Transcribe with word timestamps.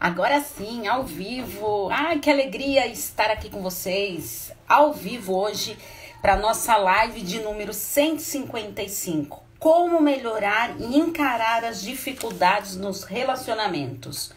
Agora 0.00 0.40
sim, 0.40 0.88
ao 0.88 1.04
vivo. 1.04 1.90
Ai, 1.92 2.18
que 2.20 2.30
alegria 2.30 2.86
estar 2.86 3.30
aqui 3.30 3.50
com 3.50 3.60
vocês. 3.60 4.50
Ao 4.66 4.94
vivo 4.94 5.36
hoje 5.36 5.76
para 6.22 6.36
nossa 6.36 6.74
live 6.78 7.20
de 7.20 7.40
número 7.40 7.74
155. 7.74 9.44
Como 9.58 10.00
melhorar 10.00 10.74
e 10.80 10.96
encarar 10.96 11.66
as 11.66 11.82
dificuldades 11.82 12.76
nos 12.76 13.04
relacionamentos. 13.04 14.32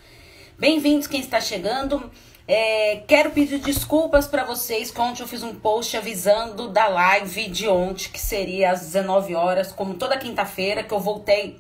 Bem-vindos 0.59 1.07
quem 1.07 1.21
está 1.21 1.39
chegando. 1.39 2.11
É, 2.45 3.01
quero 3.07 3.31
pedir 3.31 3.59
desculpas 3.59 4.27
para 4.27 4.43
vocês 4.43 4.91
que 4.91 4.99
ontem 4.99 5.23
eu 5.23 5.27
fiz 5.29 5.43
um 5.43 5.55
post 5.55 5.95
avisando 5.95 6.67
da 6.67 6.89
live 6.89 7.47
de 7.47 7.69
ontem, 7.69 8.09
que 8.09 8.19
seria 8.19 8.71
às 8.71 8.81
19 8.81 9.33
horas, 9.33 9.71
como 9.71 9.93
toda 9.93 10.17
quinta-feira, 10.17 10.83
que 10.83 10.93
eu 10.93 10.99
voltei 10.99 11.57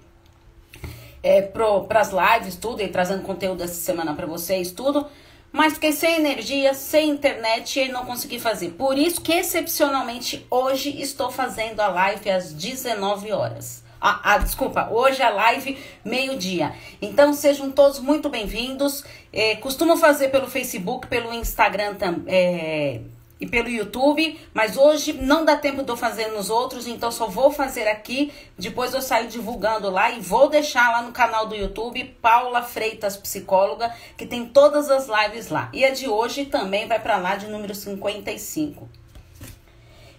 é, 1.23 1.41
para 1.41 2.01
as 2.01 2.11
lives, 2.11 2.57
tudo, 2.57 2.81
e 2.81 2.87
trazendo 2.89 3.23
conteúdo 3.23 3.63
essa 3.63 3.73
semana 3.73 4.13
para 4.13 4.27
vocês, 4.27 4.71
tudo. 4.71 5.07
Mas 5.51 5.73
fiquei 5.73 5.91
sem 5.91 6.15
energia, 6.15 6.73
sem 6.73 7.09
internet 7.09 7.79
e 7.79 7.87
não 7.89 8.05
consegui 8.05 8.39
fazer. 8.39 8.71
Por 8.71 8.97
isso 8.97 9.21
que, 9.21 9.31
excepcionalmente, 9.31 10.45
hoje 10.49 11.01
estou 11.01 11.31
fazendo 11.31 11.79
a 11.79 11.87
live 11.87 12.29
às 12.29 12.51
19 12.51 13.31
horas. 13.31 13.83
Ah, 14.01 14.19
ah, 14.33 14.37
desculpa, 14.37 14.89
hoje 14.91 15.21
a 15.21 15.29
live 15.29 15.77
meio-dia. 16.03 16.73
Então 17.01 17.33
sejam 17.33 17.71
todos 17.71 17.99
muito 17.99 18.27
bem-vindos. 18.27 19.05
É, 19.31 19.55
costumo 19.55 19.95
fazer 19.95 20.27
pelo 20.27 20.45
Facebook, 20.45 21.07
pelo 21.07 21.33
Instagram 21.33 21.95
também. 21.95 22.25
É, 22.27 22.99
e 23.43 23.45
pelo 23.45 23.67
YouTube, 23.67 24.39
mas 24.53 24.77
hoje 24.77 25.11
não 25.11 25.43
dá 25.43 25.57
tempo 25.57 25.83
de 25.83 25.91
eu 25.91 25.97
fazer 25.97 26.27
nos 26.27 26.49
outros, 26.49 26.87
então 26.87 27.11
só 27.11 27.27
vou 27.27 27.51
fazer 27.51 27.89
aqui. 27.89 28.31
Depois 28.57 28.93
eu 28.93 29.01
saio 29.01 29.27
divulgando 29.27 29.89
lá 29.89 30.11
e 30.11 30.21
vou 30.21 30.47
deixar 30.47 30.89
lá 30.93 31.01
no 31.01 31.11
canal 31.11 31.45
do 31.45 31.53
YouTube 31.53 32.05
Paula 32.21 32.61
Freitas 32.61 33.17
Psicóloga, 33.17 33.93
que 34.15 34.25
tem 34.25 34.45
todas 34.45 34.89
as 34.89 35.09
lives 35.09 35.49
lá. 35.49 35.69
E 35.73 35.83
a 35.83 35.89
de 35.89 36.07
hoje 36.07 36.45
também 36.45 36.87
vai 36.87 37.01
para 37.01 37.17
lá 37.17 37.35
de 37.35 37.47
número 37.47 37.75
55. 37.75 38.87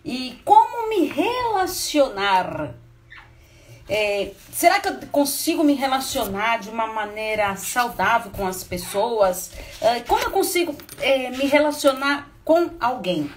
E 0.05 0.39
como 0.45 0.91
me 0.91 1.07
relacionar? 1.07 2.75
É, 3.89 4.33
será 4.53 4.81
que 4.81 4.89
eu 4.89 4.99
consigo 5.11 5.65
me 5.65 5.73
relacionar 5.73 6.59
de 6.59 6.69
uma 6.69 6.87
maneira 6.89 7.57
saudável 7.57 8.31
com 8.33 8.47
as 8.47 8.63
pessoas? 8.63 9.51
É, 9.81 10.01
como 10.01 10.21
eu 10.21 10.31
consigo 10.31 10.77
é, 11.01 11.31
me 11.31 11.47
relacionar 11.47 12.34
com 12.45 12.71
alguém. 12.81 13.31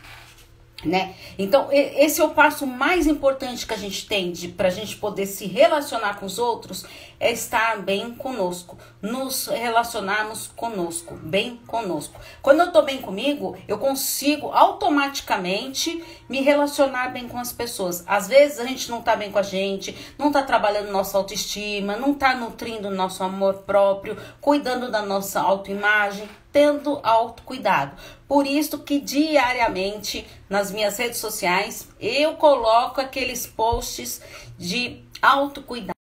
Né? 0.85 1.15
Então, 1.39 1.69
esse 1.71 2.21
é 2.21 2.23
o 2.23 2.29
passo 2.29 2.67
mais 2.67 3.07
importante 3.07 3.65
que 3.65 3.73
a 3.73 3.77
gente 3.77 4.05
tem 4.05 4.31
para 4.55 4.67
a 4.67 4.71
gente 4.71 4.95
poder 4.97 5.25
se 5.25 5.47
relacionar 5.47 6.19
com 6.19 6.27
os 6.27 6.37
outros, 6.37 6.85
é 7.19 7.31
estar 7.31 7.81
bem 7.81 8.13
conosco, 8.13 8.77
nos 9.01 9.47
relacionarmos 9.47 10.51
conosco, 10.55 11.15
bem 11.15 11.59
conosco. 11.65 12.19
Quando 12.43 12.59
eu 12.59 12.67
estou 12.67 12.83
bem 12.83 13.01
comigo, 13.01 13.57
eu 13.67 13.79
consigo 13.79 14.51
automaticamente 14.51 16.03
me 16.29 16.41
relacionar 16.41 17.07
bem 17.09 17.27
com 17.27 17.39
as 17.39 17.51
pessoas. 17.51 18.03
Às 18.05 18.27
vezes 18.27 18.59
a 18.59 18.65
gente 18.65 18.91
não 18.91 18.99
está 18.99 19.15
bem 19.15 19.31
com 19.31 19.39
a 19.39 19.43
gente, 19.43 19.97
não 20.15 20.27
está 20.27 20.43
trabalhando 20.43 20.91
nossa 20.91 21.17
autoestima, 21.17 21.97
não 21.97 22.11
está 22.11 22.35
nutrindo 22.35 22.91
nosso 22.91 23.23
amor 23.23 23.63
próprio, 23.65 24.15
cuidando 24.39 24.91
da 24.91 25.01
nossa 25.01 25.41
autoimagem 25.41 26.29
tendo 26.57 26.99
autocuidado. 27.03 27.95
Por 28.27 28.47
isso 28.47 28.79
que 28.79 28.99
diariamente 28.99 30.25
nas 30.49 30.71
minhas 30.71 30.97
redes 30.97 31.19
sociais 31.19 31.87
eu 31.99 32.33
coloco 32.33 32.99
aqueles 32.99 33.45
posts 33.45 34.19
de 34.57 35.03
autocuidado. 35.21 35.95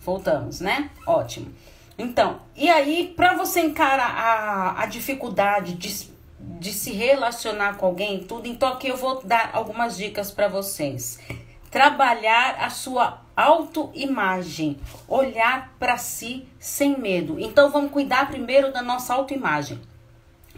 Voltamos, 0.00 0.60
né? 0.60 0.88
Ótimo. 1.06 1.54
Então, 1.98 2.40
e 2.56 2.70
aí, 2.70 3.12
para 3.14 3.34
você 3.34 3.60
encarar 3.60 4.10
a, 4.10 4.82
a 4.82 4.86
dificuldade 4.86 5.74
de, 5.74 6.08
de 6.40 6.72
se 6.72 6.90
relacionar 6.92 7.76
com 7.76 7.84
alguém, 7.84 8.24
tudo, 8.24 8.48
então 8.48 8.70
aqui 8.70 8.88
eu 8.88 8.96
vou 8.96 9.22
dar 9.22 9.50
algumas 9.52 9.98
dicas 9.98 10.30
para 10.30 10.48
vocês. 10.48 11.18
Trabalhar 11.70 12.56
a 12.58 12.70
sua 12.70 13.22
autoimagem, 13.36 14.78
olhar 15.08 15.72
para 15.78 15.96
si 15.96 16.48
sem 16.58 16.98
medo. 16.98 17.38
Então 17.38 17.70
vamos 17.70 17.90
cuidar 17.90 18.28
primeiro 18.28 18.72
da 18.72 18.82
nossa 18.82 19.14
autoimagem. 19.14 19.80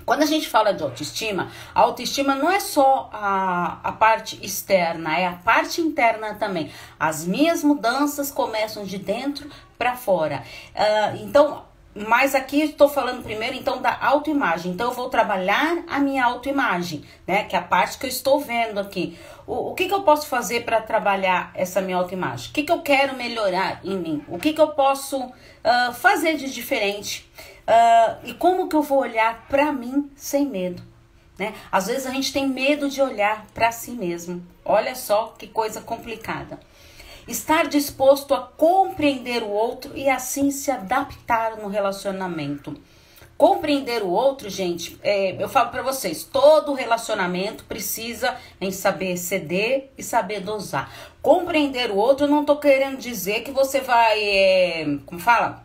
Quando 0.05 0.23
a 0.23 0.27
gente 0.27 0.49
fala 0.49 0.73
de 0.73 0.85
autoestima, 0.85 1.51
a 1.75 1.81
autoestima 1.81 2.37
não 2.37 2.49
é 2.49 2.61
só 2.61 3.11
a, 3.13 3.81
a 3.83 3.91
parte 3.91 4.39
externa, 4.41 5.19
é 5.19 5.27
a 5.27 5.33
parte 5.33 5.81
interna 5.81 6.35
também. 6.35 6.71
As 6.99 7.27
minhas 7.27 7.65
mudanças 7.65 8.31
começam 8.31 8.85
de 8.85 8.99
dentro 8.99 9.51
para 9.77 9.97
fora. 9.97 10.45
Uh, 10.75 11.25
então, 11.25 11.65
mas 11.93 12.37
aqui 12.37 12.61
estou 12.61 12.89
falando 12.89 13.25
primeiro 13.25 13.57
então 13.57 13.81
da 13.81 13.99
autoimagem. 14.01 14.71
Então 14.71 14.89
eu 14.89 14.95
vou 14.95 15.09
trabalhar 15.09 15.83
a 15.89 15.99
minha 15.99 16.25
autoimagem, 16.25 17.03
né? 17.27 17.45
Que 17.45 17.57
é 17.57 17.59
a 17.59 17.63
parte 17.63 17.99
que 17.99 18.05
eu 18.07 18.11
estou 18.11 18.39
vendo 18.39 18.79
aqui. 18.79 19.19
O, 19.47 19.75
que, 19.75 19.87
que 19.87 19.95
eu 19.95 20.03
posso 20.03 20.27
fazer 20.27 20.65
para 20.65 20.81
trabalhar 20.81 21.53
essa 21.55 21.81
minha 21.81 21.97
autoimagem? 21.97 22.51
O 22.51 22.53
que, 22.53 22.65
que 22.65 22.73
eu 22.73 22.83
quero 22.83 23.17
melhorar 23.17 23.81
em 23.85 23.97
mim? 23.97 24.25
O 24.29 24.39
que, 24.39 24.53
que 24.53 24.61
eu 24.61 24.69
posso 24.69 25.19
uh, 25.19 25.93
fazer 25.95 26.37
de 26.37 26.53
diferente? 26.53 27.31
Uh, 27.63 28.17
e 28.25 28.35
como 28.35 28.69
que 28.69 28.75
eu 28.75 28.83
vou 28.83 28.99
olhar 28.99 29.47
para 29.49 29.73
mim 29.73 30.11
sem 30.17 30.47
medo? 30.47 30.83
Né? 31.39 31.55
Às 31.71 31.87
vezes 31.87 32.07
a 32.07 32.11
gente 32.11 32.33
tem 32.33 32.49
medo 32.49 32.89
de 32.89 33.01
olhar 33.01 33.47
para 33.55 33.71
si 33.71 33.93
mesmo. 33.93 34.45
Olha 34.65 34.97
só 34.97 35.35
que 35.39 35.47
coisa 35.47 35.81
complicada. 35.81 36.59
Estar 37.29 37.69
disposto 37.69 38.35
a 38.35 38.41
compreender 38.41 39.45
o 39.45 39.51
outro 39.51 39.97
e 39.97 40.09
assim 40.09 40.51
se 40.51 40.73
adaptar 40.73 41.57
no 41.57 41.69
relacionamento. 41.69 42.77
Compreender 43.37 44.03
o 44.03 44.09
outro, 44.09 44.49
gente, 44.49 44.99
é, 45.03 45.37
eu 45.43 45.49
falo 45.49 45.69
para 45.71 45.83
vocês, 45.83 46.25
todo 46.25 46.73
relacionamento 46.73 47.65
precisa 47.65 48.35
em 48.59 48.71
saber 48.71 49.19
ceder 49.19 49.91
e 49.99 50.03
saber 50.03 50.41
dosar. 50.41 50.91
Compreender 51.21 51.91
o 51.91 51.97
outro, 51.97 52.25
eu 52.25 52.31
não 52.31 52.47
tô 52.47 52.57
querendo 52.57 52.97
dizer 52.97 53.43
que 53.43 53.51
você 53.51 53.83
vai, 53.83 54.23
é, 54.23 54.99
como 55.05 55.21
fala, 55.21 55.65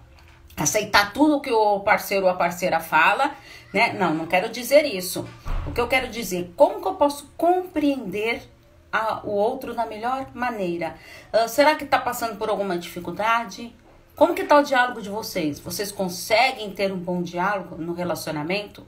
aceitar 0.58 1.14
tudo 1.14 1.40
que 1.40 1.52
o 1.52 1.80
parceiro 1.80 2.26
ou 2.26 2.32
a 2.32 2.36
parceira 2.36 2.82
fala, 2.82 3.32
né? 3.74 3.94
Não, 3.94 4.14
não 4.14 4.28
quero 4.28 4.50
dizer 4.50 4.84
isso. 4.84 5.26
O 5.66 5.72
que 5.72 5.80
eu 5.80 5.88
quero 5.88 6.10
dizer, 6.10 6.52
como 6.58 6.82
que 6.82 6.88
eu 6.90 6.96
posso 6.96 7.32
compreender 7.38 8.42
a, 8.92 9.22
o 9.24 9.32
outro 9.32 9.74
da 9.74 9.86
melhor 9.86 10.28
maneira. 10.34 10.96
Uh, 11.34 11.48
será 11.48 11.76
que 11.76 11.86
está 11.86 11.98
passando 11.98 12.38
por 12.38 12.50
alguma 12.50 12.78
dificuldade? 12.78 13.74
Como 14.22 14.36
que 14.36 14.44
está 14.44 14.60
o 14.60 14.62
diálogo 14.62 15.02
de 15.02 15.10
vocês? 15.10 15.60
Vocês 15.60 15.92
conseguem 15.92 16.70
ter 16.70 16.94
um 16.94 17.00
bom 17.00 17.24
diálogo 17.24 17.76
no 17.82 17.92
relacionamento? 17.92 18.82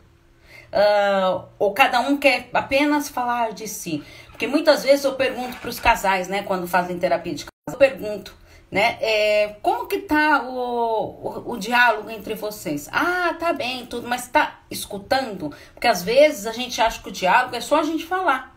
Uh, 0.72 1.44
ou 1.58 1.74
cada 1.74 2.02
um 2.02 2.18
quer 2.18 2.52
apenas 2.54 3.10
falar 3.10 3.52
de 3.52 3.68
si? 3.68 4.04
Porque 4.28 4.46
muitas 4.46 4.84
vezes 4.84 5.04
eu 5.04 5.16
pergunto 5.16 5.58
para 5.58 5.72
os 5.72 5.80
casais, 5.80 6.28
né, 6.28 6.44
quando 6.44 6.68
fazem 6.68 7.00
terapia 7.00 7.34
de 7.34 7.46
casal, 7.46 7.72
eu 7.72 7.78
pergunto, 7.80 8.36
né, 8.70 9.00
é, 9.02 9.56
como 9.64 9.88
que 9.88 10.02
tá 10.02 10.44
o, 10.44 10.54
o, 10.54 11.54
o, 11.54 11.58
diálogo 11.58 12.12
entre 12.12 12.36
vocês? 12.36 12.88
Ah, 12.92 13.36
tá 13.40 13.54
bem, 13.54 13.88
tudo, 13.88 14.08
mas 14.08 14.28
tá 14.28 14.60
escutando? 14.70 15.52
Porque 15.74 15.88
às 15.88 16.04
vezes 16.04 16.46
a 16.46 16.52
gente 16.52 16.80
acha 16.80 17.02
que 17.02 17.10
o 17.10 17.12
diálogo 17.12 17.56
é 17.56 17.60
só 17.60 17.80
a 17.80 17.84
gente 17.84 18.06
falar 18.06 18.53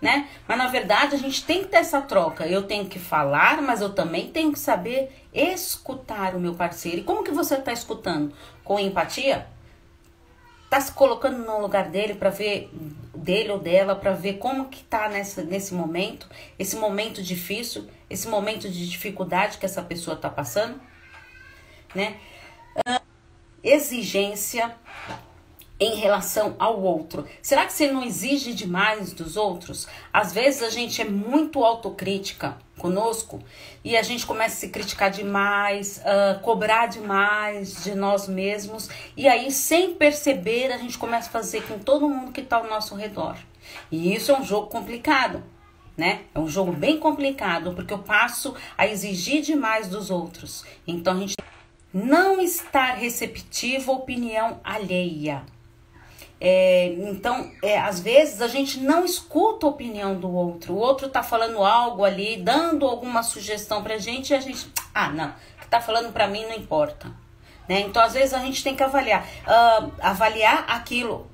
né? 0.00 0.28
Mas 0.46 0.58
na 0.58 0.68
verdade 0.68 1.14
a 1.14 1.18
gente 1.18 1.44
tem 1.44 1.62
que 1.62 1.68
ter 1.68 1.78
essa 1.78 2.00
troca. 2.00 2.46
Eu 2.46 2.62
tenho 2.64 2.86
que 2.86 2.98
falar, 2.98 3.62
mas 3.62 3.80
eu 3.80 3.92
também 3.94 4.30
tenho 4.30 4.52
que 4.52 4.58
saber 4.58 5.26
escutar 5.32 6.34
o 6.34 6.40
meu 6.40 6.54
parceiro. 6.54 6.98
E 6.98 7.04
como 7.04 7.24
que 7.24 7.30
você 7.30 7.56
está 7.56 7.72
escutando? 7.72 8.32
Com 8.62 8.78
empatia? 8.78 9.46
Tá 10.68 10.80
se 10.80 10.92
colocando 10.92 11.38
no 11.38 11.60
lugar 11.60 11.88
dele 11.88 12.14
para 12.14 12.30
ver 12.30 12.70
dele 13.14 13.50
ou 13.50 13.58
dela 13.58 13.96
para 13.96 14.12
ver 14.12 14.34
como 14.34 14.68
que 14.68 14.84
tá 14.84 15.08
nessa, 15.08 15.42
nesse 15.42 15.72
momento, 15.72 16.28
esse 16.58 16.76
momento 16.76 17.22
difícil, 17.22 17.88
esse 18.10 18.28
momento 18.28 18.68
de 18.68 18.88
dificuldade 18.88 19.56
que 19.56 19.64
essa 19.64 19.80
pessoa 19.82 20.16
tá 20.16 20.28
passando, 20.28 20.78
né? 21.94 22.18
Uh, 22.86 23.00
exigência 23.62 24.76
em 25.78 25.96
relação 25.96 26.54
ao 26.58 26.80
outro? 26.80 27.26
Será 27.42 27.66
que 27.66 27.72
você 27.72 27.90
não 27.90 28.04
exige 28.04 28.54
demais 28.54 29.12
dos 29.12 29.36
outros? 29.36 29.88
Às 30.12 30.32
vezes 30.32 30.62
a 30.62 30.70
gente 30.70 31.00
é 31.00 31.04
muito 31.04 31.64
autocrítica 31.64 32.56
conosco 32.78 33.42
e 33.84 33.96
a 33.96 34.02
gente 34.02 34.26
começa 34.26 34.56
a 34.56 34.58
se 34.58 34.68
criticar 34.68 35.10
demais, 35.10 35.98
uh, 35.98 36.40
cobrar 36.40 36.86
demais 36.86 37.84
de 37.84 37.94
nós 37.94 38.28
mesmos 38.28 38.88
e 39.16 39.28
aí 39.28 39.50
sem 39.50 39.94
perceber 39.94 40.72
a 40.72 40.78
gente 40.78 40.98
começa 40.98 41.28
a 41.28 41.32
fazer 41.32 41.62
com 41.62 41.78
todo 41.78 42.08
mundo 42.08 42.32
que 42.32 42.40
está 42.40 42.56
ao 42.56 42.68
nosso 42.68 42.94
redor. 42.94 43.36
E 43.90 44.14
isso 44.14 44.30
é 44.30 44.38
um 44.38 44.44
jogo 44.44 44.68
complicado. 44.68 45.42
Né? 45.96 46.22
É 46.34 46.40
um 46.40 46.48
jogo 46.48 46.72
bem 46.72 46.98
complicado 46.98 47.72
porque 47.72 47.94
eu 47.94 48.00
passo 48.00 48.52
a 48.76 48.84
exigir 48.84 49.42
demais 49.42 49.88
dos 49.88 50.10
outros. 50.10 50.64
Então 50.84 51.16
a 51.16 51.20
gente 51.20 51.36
não 51.92 52.40
estar 52.40 52.94
receptivo 52.94 53.92
à 53.92 53.94
opinião 53.94 54.60
alheia. 54.64 55.44
É, 56.46 56.88
então, 56.98 57.50
é, 57.62 57.78
às 57.78 58.00
vezes 58.00 58.42
a 58.42 58.48
gente 58.48 58.78
não 58.78 59.02
escuta 59.02 59.64
a 59.64 59.70
opinião 59.70 60.14
do 60.14 60.30
outro. 60.30 60.74
O 60.74 60.76
outro 60.76 61.08
tá 61.08 61.22
falando 61.22 61.64
algo 61.64 62.04
ali, 62.04 62.36
dando 62.36 62.84
alguma 62.84 63.22
sugestão 63.22 63.82
pra 63.82 63.96
gente 63.96 64.28
e 64.28 64.34
a 64.34 64.40
gente, 64.40 64.70
ah, 64.94 65.08
não, 65.08 65.30
o 65.30 65.60
que 65.62 65.66
tá 65.68 65.80
falando 65.80 66.12
pra 66.12 66.28
mim 66.28 66.44
não 66.44 66.54
importa. 66.54 67.10
Né? 67.66 67.80
Então, 67.80 68.02
às 68.02 68.12
vezes, 68.12 68.34
a 68.34 68.40
gente 68.40 68.62
tem 68.62 68.76
que 68.76 68.82
avaliar. 68.82 69.24
Uh, 69.24 69.90
avaliar 70.02 70.66
aquilo 70.68 71.26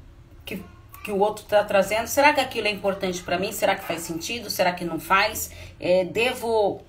que, 0.47 0.62
que 1.03 1.11
o 1.11 1.19
outro 1.19 1.43
está 1.43 1.65
trazendo. 1.65 2.07
Será 2.07 2.33
que 2.33 2.39
aquilo 2.39 2.69
é 2.69 2.71
importante 2.71 3.21
para 3.21 3.37
mim? 3.37 3.51
Será 3.51 3.75
que 3.75 3.83
faz 3.83 4.03
sentido? 4.03 4.49
Será 4.49 4.73
que 4.73 4.85
não 4.85 5.01
faz? 5.01 5.51
É, 5.81 6.05
devo 6.05 6.83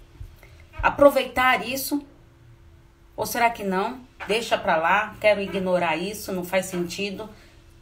aproveitar 0.79 1.67
isso? 1.67 2.05
Ou 3.17 3.25
será 3.25 3.49
que 3.49 3.63
não? 3.63 3.99
Deixa 4.27 4.59
para 4.59 4.75
lá, 4.75 5.15
quero 5.19 5.41
ignorar 5.41 5.97
isso, 5.97 6.31
não 6.31 6.43
faz 6.43 6.67
sentido. 6.67 7.27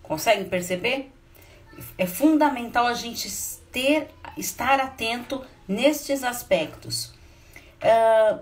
Conseguem 0.10 0.46
perceber? 0.46 1.12
É 1.96 2.08
fundamental 2.08 2.88
a 2.88 2.96
gente 2.96 3.30
ter, 3.72 4.08
estar 4.36 4.80
atento 4.80 5.46
nestes 5.68 6.24
aspectos. 6.24 7.14
Uh, 7.80 8.40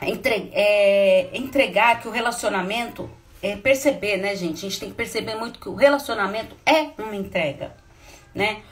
entre, 0.00 0.50
é, 0.54 1.28
entregar 1.34 2.00
que 2.00 2.08
o 2.08 2.10
relacionamento 2.10 3.10
é 3.42 3.54
perceber, 3.54 4.16
né, 4.16 4.34
gente? 4.34 4.64
A 4.64 4.68
gente 4.70 4.80
tem 4.80 4.88
que 4.88 4.94
perceber 4.94 5.34
muito 5.34 5.60
que 5.60 5.68
o 5.68 5.74
relacionamento 5.74 6.56
é 6.64 6.90
uma 6.98 7.14
entrega, 7.14 7.76
né? 8.34 8.62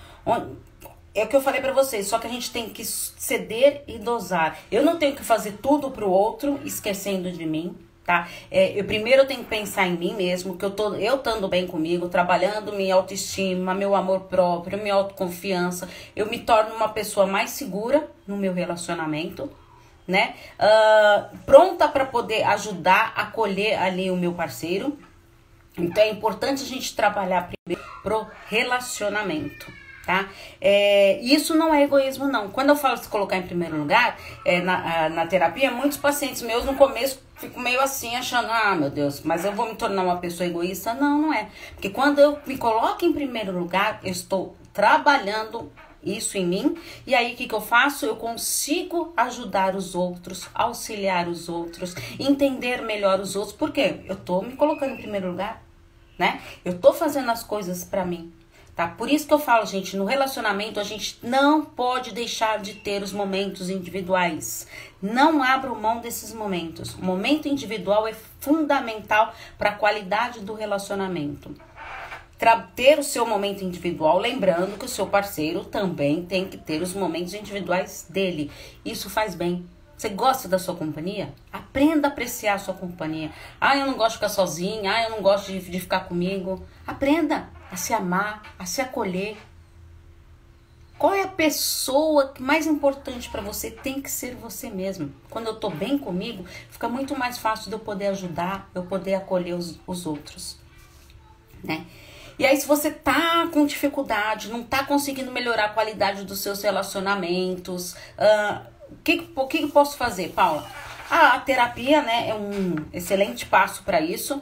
É 1.15 1.25
o 1.25 1.29
que 1.29 1.37
eu 1.37 1.43
falei 1.43 1.61
para 1.61 1.73
vocês, 1.73 2.07
só 2.07 2.19
que 2.19 2.27
a 2.27 2.31
gente 2.31 2.51
tem 2.51 2.71
que 2.71 2.83
ceder 2.83 3.85
e 3.87 3.99
dosar. 3.99 4.59
Eu 4.73 4.83
não 4.83 4.99
tenho 4.99 5.15
que 5.15 5.23
fazer 5.23 5.59
tudo 5.61 5.91
pro 5.91 6.11
outro, 6.11 6.59
esquecendo 6.65 7.31
de 7.31 7.45
mim, 7.45 7.77
tá? 8.11 8.27
É, 8.51 8.73
eu 8.77 8.85
primeiro 8.85 9.25
tenho 9.25 9.45
que 9.45 9.49
pensar 9.49 9.87
em 9.87 9.97
mim 9.97 10.15
mesmo, 10.15 10.57
que 10.57 10.65
eu 10.65 10.71
tô 10.73 10.95
eu 10.97 11.15
estando 11.15 11.47
bem 11.47 11.65
comigo, 11.65 12.09
trabalhando 12.09 12.73
minha 12.73 12.97
autoestima, 12.97 13.73
meu 13.73 13.95
amor 13.95 14.23
próprio, 14.23 14.83
minha 14.83 14.95
autoconfiança, 14.95 15.89
eu 16.17 16.27
me 16.27 16.41
torno 16.41 16.75
uma 16.75 16.89
pessoa 16.89 17.25
mais 17.25 17.51
segura 17.51 18.11
no 18.27 18.37
meu 18.37 18.53
relacionamento, 18.53 19.49
né? 20.09 20.35
Uh, 20.59 21.39
pronta 21.47 21.87
para 21.87 22.05
poder 22.05 22.43
ajudar, 22.43 23.13
acolher 23.15 23.79
ali 23.79 24.11
o 24.11 24.17
meu 24.17 24.33
parceiro. 24.33 24.99
Então 25.79 26.03
é 26.03 26.11
importante 26.11 26.65
a 26.65 26.67
gente 26.67 26.97
trabalhar 26.97 27.49
primeiro 27.49 27.89
pro 28.03 28.27
relacionamento. 28.49 29.73
Tá? 30.05 30.29
É, 30.61 31.21
isso 31.21 31.55
não 31.55 31.73
é 31.73 31.85
egoísmo, 31.85 32.27
não. 32.27 32.49
Quando 32.49 32.71
eu 32.71 32.77
falo 32.77 32.97
se 32.97 33.09
colocar 33.09 33.37
em 33.37 33.43
primeiro 33.43 33.77
lugar, 33.77 34.19
é, 34.45 34.61
na, 34.61 35.09
na 35.11 35.27
terapia, 35.29 35.71
muitos 35.71 35.99
pacientes 35.99 36.43
meus 36.43 36.65
no 36.65 36.75
começo 36.75 37.23
ficam 37.41 37.63
meio 37.63 37.81
assim, 37.81 38.15
achando, 38.15 38.49
ah, 38.51 38.75
meu 38.75 38.91
Deus, 38.91 39.23
mas 39.23 39.45
eu 39.45 39.53
vou 39.53 39.67
me 39.67 39.75
tornar 39.75 40.03
uma 40.03 40.19
pessoa 40.19 40.47
egoísta. 40.47 40.93
Não, 40.95 41.23
não 41.23 41.35
é. 41.35 41.49
Porque 41.75 41.89
quando 41.89 42.19
eu 42.19 42.39
me 42.47 42.59
coloco 42.59 43.05
em 43.05 43.13
primeiro 43.13 43.59
lugar, 43.59 44.01
eu 44.05 44.13
estou 44.13 44.55
trabalhando 44.73 45.73
isso 46.03 46.37
em 46.37 46.47
mim. 46.47 46.77
E 47.07 47.15
aí 47.15 47.33
o 47.33 47.37
que, 47.37 47.47
que 47.47 47.55
eu 47.55 47.61
faço? 47.61 48.05
Eu 48.05 48.17
consigo 48.17 49.13
ajudar 49.17 49.75
os 49.75 49.95
outros, 49.95 50.49
auxiliar 50.55 51.29
os 51.29 51.49
outros, 51.49 51.95
entender 52.19 52.83
melhor 52.83 53.21
os 53.21 53.35
outros. 53.35 53.57
Por 53.57 53.73
quê? 53.73 54.01
Eu 54.05 54.17
tô 54.17 54.43
me 54.43 54.53
colocando 54.53 54.93
em 54.93 54.99
primeiro 54.99 55.31
lugar, 55.31 55.63
né? 56.19 56.41
Eu 56.65 56.79
tô 56.79 56.93
fazendo 56.93 57.31
as 57.31 57.43
coisas 57.43 57.85
para 57.85 58.05
mim. 58.05 58.33
Tá? 58.81 58.89
Por 58.89 59.11
isso 59.11 59.27
que 59.27 59.35
eu 59.35 59.39
falo, 59.39 59.67
gente, 59.67 59.95
no 59.95 60.07
relacionamento 60.07 60.81
a 60.81 60.83
gente 60.83 61.19
não 61.23 61.63
pode 61.63 62.15
deixar 62.15 62.59
de 62.61 62.73
ter 62.73 63.03
os 63.03 63.13
momentos 63.13 63.69
individuais. 63.69 64.67
Não 65.03 65.43
abra 65.43 65.69
mão 65.75 66.01
desses 66.01 66.33
momentos. 66.33 66.95
O 66.95 67.05
momento 67.05 67.47
individual 67.47 68.09
é 68.09 68.15
fundamental 68.41 69.35
para 69.59 69.69
a 69.69 69.75
qualidade 69.75 70.41
do 70.41 70.55
relacionamento 70.55 71.55
ter 72.75 72.99
o 72.99 73.05
seu 73.05 73.27
momento 73.27 73.63
individual, 73.63 74.19
lembrando 74.19 74.79
que 74.79 74.87
o 74.87 74.89
seu 74.89 75.07
parceiro 75.07 75.63
também 75.63 76.25
tem 76.25 76.49
que 76.49 76.57
ter 76.57 76.81
os 76.81 76.95
momentos 76.95 77.35
individuais 77.35 78.07
dele. 78.09 78.51
Isso 78.83 79.11
faz 79.11 79.35
bem. 79.35 79.69
Você 79.95 80.09
gosta 80.09 80.49
da 80.49 80.59
sua 80.59 80.75
companhia? 80.75 81.35
Aprenda 81.53 82.09
a 82.09 82.11
apreciar 82.11 82.55
a 82.55 82.59
sua 82.59 82.73
companhia. 82.73 83.31
Ah, 83.61 83.77
eu 83.77 83.87
não 83.87 83.93
gosto 83.93 84.13
de 84.13 84.15
ficar 84.15 84.31
sozinha. 84.31 84.91
Ah, 84.91 85.03
eu 85.03 85.11
não 85.11 85.21
gosto 85.21 85.53
de, 85.53 85.61
de 85.61 85.81
ficar 85.81 86.01
comigo. 86.01 86.65
Aprenda 86.87 87.51
a 87.71 87.77
se 87.77 87.93
amar, 87.93 88.43
a 88.59 88.67
se 88.67 88.81
acolher. 88.81 89.37
Qual 90.99 91.15
é 91.15 91.23
a 91.23 91.29
pessoa 91.29 92.35
mais 92.39 92.67
importante 92.67 93.31
para 93.31 93.41
você? 93.41 93.71
Tem 93.71 94.03
que 94.03 94.11
ser 94.11 94.35
você 94.35 94.69
mesmo. 94.69 95.11
Quando 95.31 95.47
eu 95.47 95.55
tô 95.55 95.71
bem 95.71 95.97
comigo, 95.97 96.45
fica 96.71 96.89
muito 96.89 97.17
mais 97.17 97.39
fácil 97.39 97.69
de 97.69 97.75
eu 97.75 97.79
poder 97.79 98.09
ajudar, 98.09 98.69
eu 98.75 98.83
poder 98.83 99.15
acolher 99.15 99.55
os, 99.55 99.81
os 99.87 100.05
outros, 100.05 100.59
né? 101.65 101.87
E 102.39 102.47
aí, 102.47 102.57
se 102.57 102.67
você 102.67 102.91
tá 102.91 103.49
com 103.53 103.67
dificuldade, 103.67 104.49
não 104.49 104.63
tá 104.63 104.83
conseguindo 104.85 105.31
melhorar 105.31 105.67
a 105.67 105.69
qualidade 105.69 106.25
dos 106.25 106.41
seus 106.41 106.63
relacionamentos, 106.63 107.93
uh, 107.93 108.67
o 108.91 108.97
que, 109.05 109.31
o 109.37 109.47
que 109.47 109.63
eu 109.63 109.69
posso 109.69 109.99
fazer, 109.99 110.31
Paula? 110.31 110.67
A 111.11 111.39
terapia, 111.41 112.01
né, 112.01 112.29
é 112.31 112.35
um 112.35 112.77
excelente 112.95 113.45
passo 113.45 113.83
para 113.83 114.01
isso. 114.01 114.41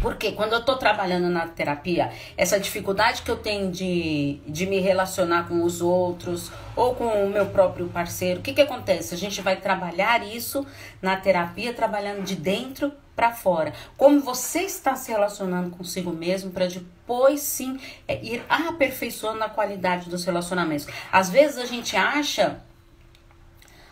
Porque 0.00 0.32
quando 0.32 0.54
eu 0.54 0.64
tô 0.64 0.76
trabalhando 0.76 1.28
na 1.28 1.46
terapia, 1.46 2.10
essa 2.36 2.58
dificuldade 2.58 3.22
que 3.22 3.30
eu 3.30 3.36
tenho 3.36 3.70
de, 3.70 4.40
de 4.46 4.66
me 4.66 4.80
relacionar 4.80 5.48
com 5.48 5.62
os 5.62 5.80
outros 5.80 6.50
ou 6.74 6.94
com 6.94 7.26
o 7.26 7.30
meu 7.30 7.46
próprio 7.46 7.88
parceiro, 7.88 8.40
o 8.40 8.42
que, 8.42 8.52
que 8.52 8.60
acontece? 8.60 9.14
A 9.14 9.18
gente 9.18 9.40
vai 9.40 9.56
trabalhar 9.56 10.26
isso 10.26 10.66
na 11.00 11.16
terapia, 11.16 11.72
trabalhando 11.72 12.22
de 12.22 12.34
dentro 12.34 12.92
para 13.14 13.32
fora. 13.32 13.72
Como 13.96 14.20
você 14.20 14.62
está 14.62 14.96
se 14.96 15.10
relacionando 15.10 15.70
consigo 15.70 16.12
mesmo 16.12 16.50
para 16.50 16.66
depois 16.66 17.40
sim 17.40 17.78
é, 18.08 18.22
ir 18.24 18.44
aperfeiçoando 18.48 19.44
a 19.44 19.48
qualidade 19.48 20.10
dos 20.10 20.24
relacionamentos. 20.24 20.86
Às 21.12 21.30
vezes 21.30 21.58
a 21.58 21.66
gente 21.66 21.96
acha, 21.96 22.60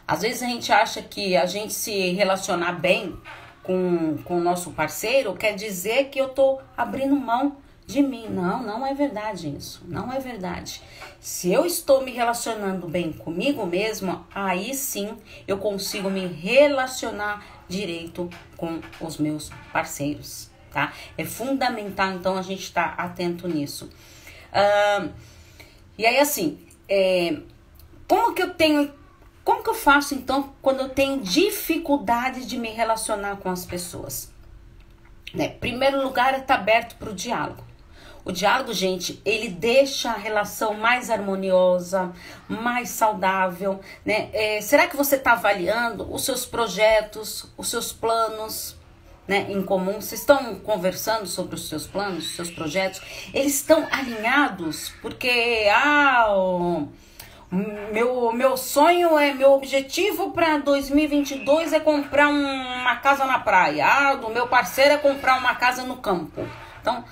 às 0.07 0.23
vezes 0.23 0.43
a 0.43 0.47
gente 0.47 0.73
acha 0.73 1.03
que 1.03 1.37
a 1.37 1.47
gente 1.47 1.73
se 1.73 2.11
relacionar 2.13 2.73
bem 2.73 3.17
com, 3.63 4.19
com 4.25 4.39
o 4.39 4.41
nosso 4.41 4.73
parceiro 4.73 5.35
quer 5.35 5.55
dizer 5.55 6.07
que 6.07 6.19
eu 6.19 6.29
tô 6.29 6.61
abrindo 6.77 7.15
mão 7.15 7.57
de 7.87 8.03
mim. 8.03 8.29
Não, 8.29 8.63
não 8.63 8.87
é 8.87 8.95
verdade 8.95 9.55
isso. 9.55 9.83
Não 9.87 10.13
é 10.13 10.19
verdade. 10.19 10.83
Se 11.21 11.53
eu 11.53 11.65
estou 11.65 12.03
me 12.03 12.11
relacionando 12.11 12.89
bem 12.89 13.13
comigo 13.13 13.67
mesmo, 13.67 14.27
aí 14.35 14.75
sim 14.75 15.17
eu 15.47 15.59
consigo 15.59 16.11
me 16.11 16.27
relacionar 16.27 17.45
direito 17.69 18.29
com 18.57 18.81
os 19.01 19.17
meus 19.19 19.51
parceiros, 19.73 20.51
tá? 20.73 20.93
É 21.17 21.25
fundamental, 21.25 22.13
então, 22.13 22.37
a 22.37 22.43
gente 22.43 22.65
estar 22.65 22.97
tá 22.97 23.03
atento 23.03 23.49
nisso. 23.49 23.89
E 25.97 26.07
aí, 26.07 26.19
assim, 26.19 26.59
é, 26.89 27.37
como 28.09 28.35
que 28.35 28.43
eu 28.43 28.55
tenho. 28.55 28.93
Como 29.45 29.63
que 29.63 29.71
eu 29.71 29.75
faço, 29.75 30.15
então, 30.15 30.55
quando 30.63 30.81
eu 30.81 30.89
tenho 30.89 31.21
dificuldade 31.21 32.47
de 32.47 32.57
me 32.57 32.71
relacionar 32.71 33.37
com 33.37 33.51
as 33.51 33.67
pessoas? 33.67 34.31
Né? 35.35 35.49
Primeiro 35.49 36.03
lugar, 36.03 36.35
é 36.35 36.39
estar 36.39 36.55
tá 36.55 36.61
aberto 36.61 36.97
para 36.97 37.11
o 37.11 37.15
diálogo. 37.15 37.65
O 38.25 38.31
diálogo, 38.31 38.73
gente, 38.73 39.21
ele 39.25 39.49
deixa 39.49 40.11
a 40.11 40.17
relação 40.17 40.75
mais 40.75 41.11
harmoniosa, 41.11 42.13
mais 42.49 42.91
saudável, 42.91 43.81
né? 44.05 44.31
É, 44.33 44.61
será 44.61 44.87
que 44.87 44.97
você 44.97 45.17
está 45.17 45.33
avaliando 45.33 46.09
os 46.13 46.25
seus 46.25 46.47
projetos, 46.47 47.47
os 47.57 47.69
seus 47.69 47.93
planos, 47.93 48.77
né, 49.27 49.49
em 49.51 49.61
comum? 49.65 49.95
Vocês 49.95 50.21
estão 50.21 50.55
conversando 50.61 51.27
sobre 51.27 51.57
os 51.57 51.69
seus 51.69 51.85
planos, 51.85 52.27
os 52.27 52.37
seus 52.37 52.51
projetos? 52.51 53.01
Eles 53.35 53.55
estão 53.55 53.89
alinhados? 53.91 54.93
Porque, 55.03 55.69
ah, 55.75 56.29
meu, 57.93 58.33
meu 58.33 58.57
sonho 58.57 59.19
é, 59.19 59.35
meu 59.35 59.53
objetivo 59.53 60.33
para 60.33 60.59
2022 60.59 61.73
é 61.73 61.81
comprar 61.81 62.29
uma 62.29 62.97
casa 62.97 63.25
na 63.27 63.39
praia. 63.39 63.87
Ah, 63.87 64.15
do 64.15 64.31
meu 64.31 64.49
parceiro 64.49 64.95
é 64.95 64.97
comprar 64.97 65.39
uma 65.39 65.55
casa 65.55 65.83
no 65.83 65.97
campo. 65.97 66.47
Então, 66.81 67.05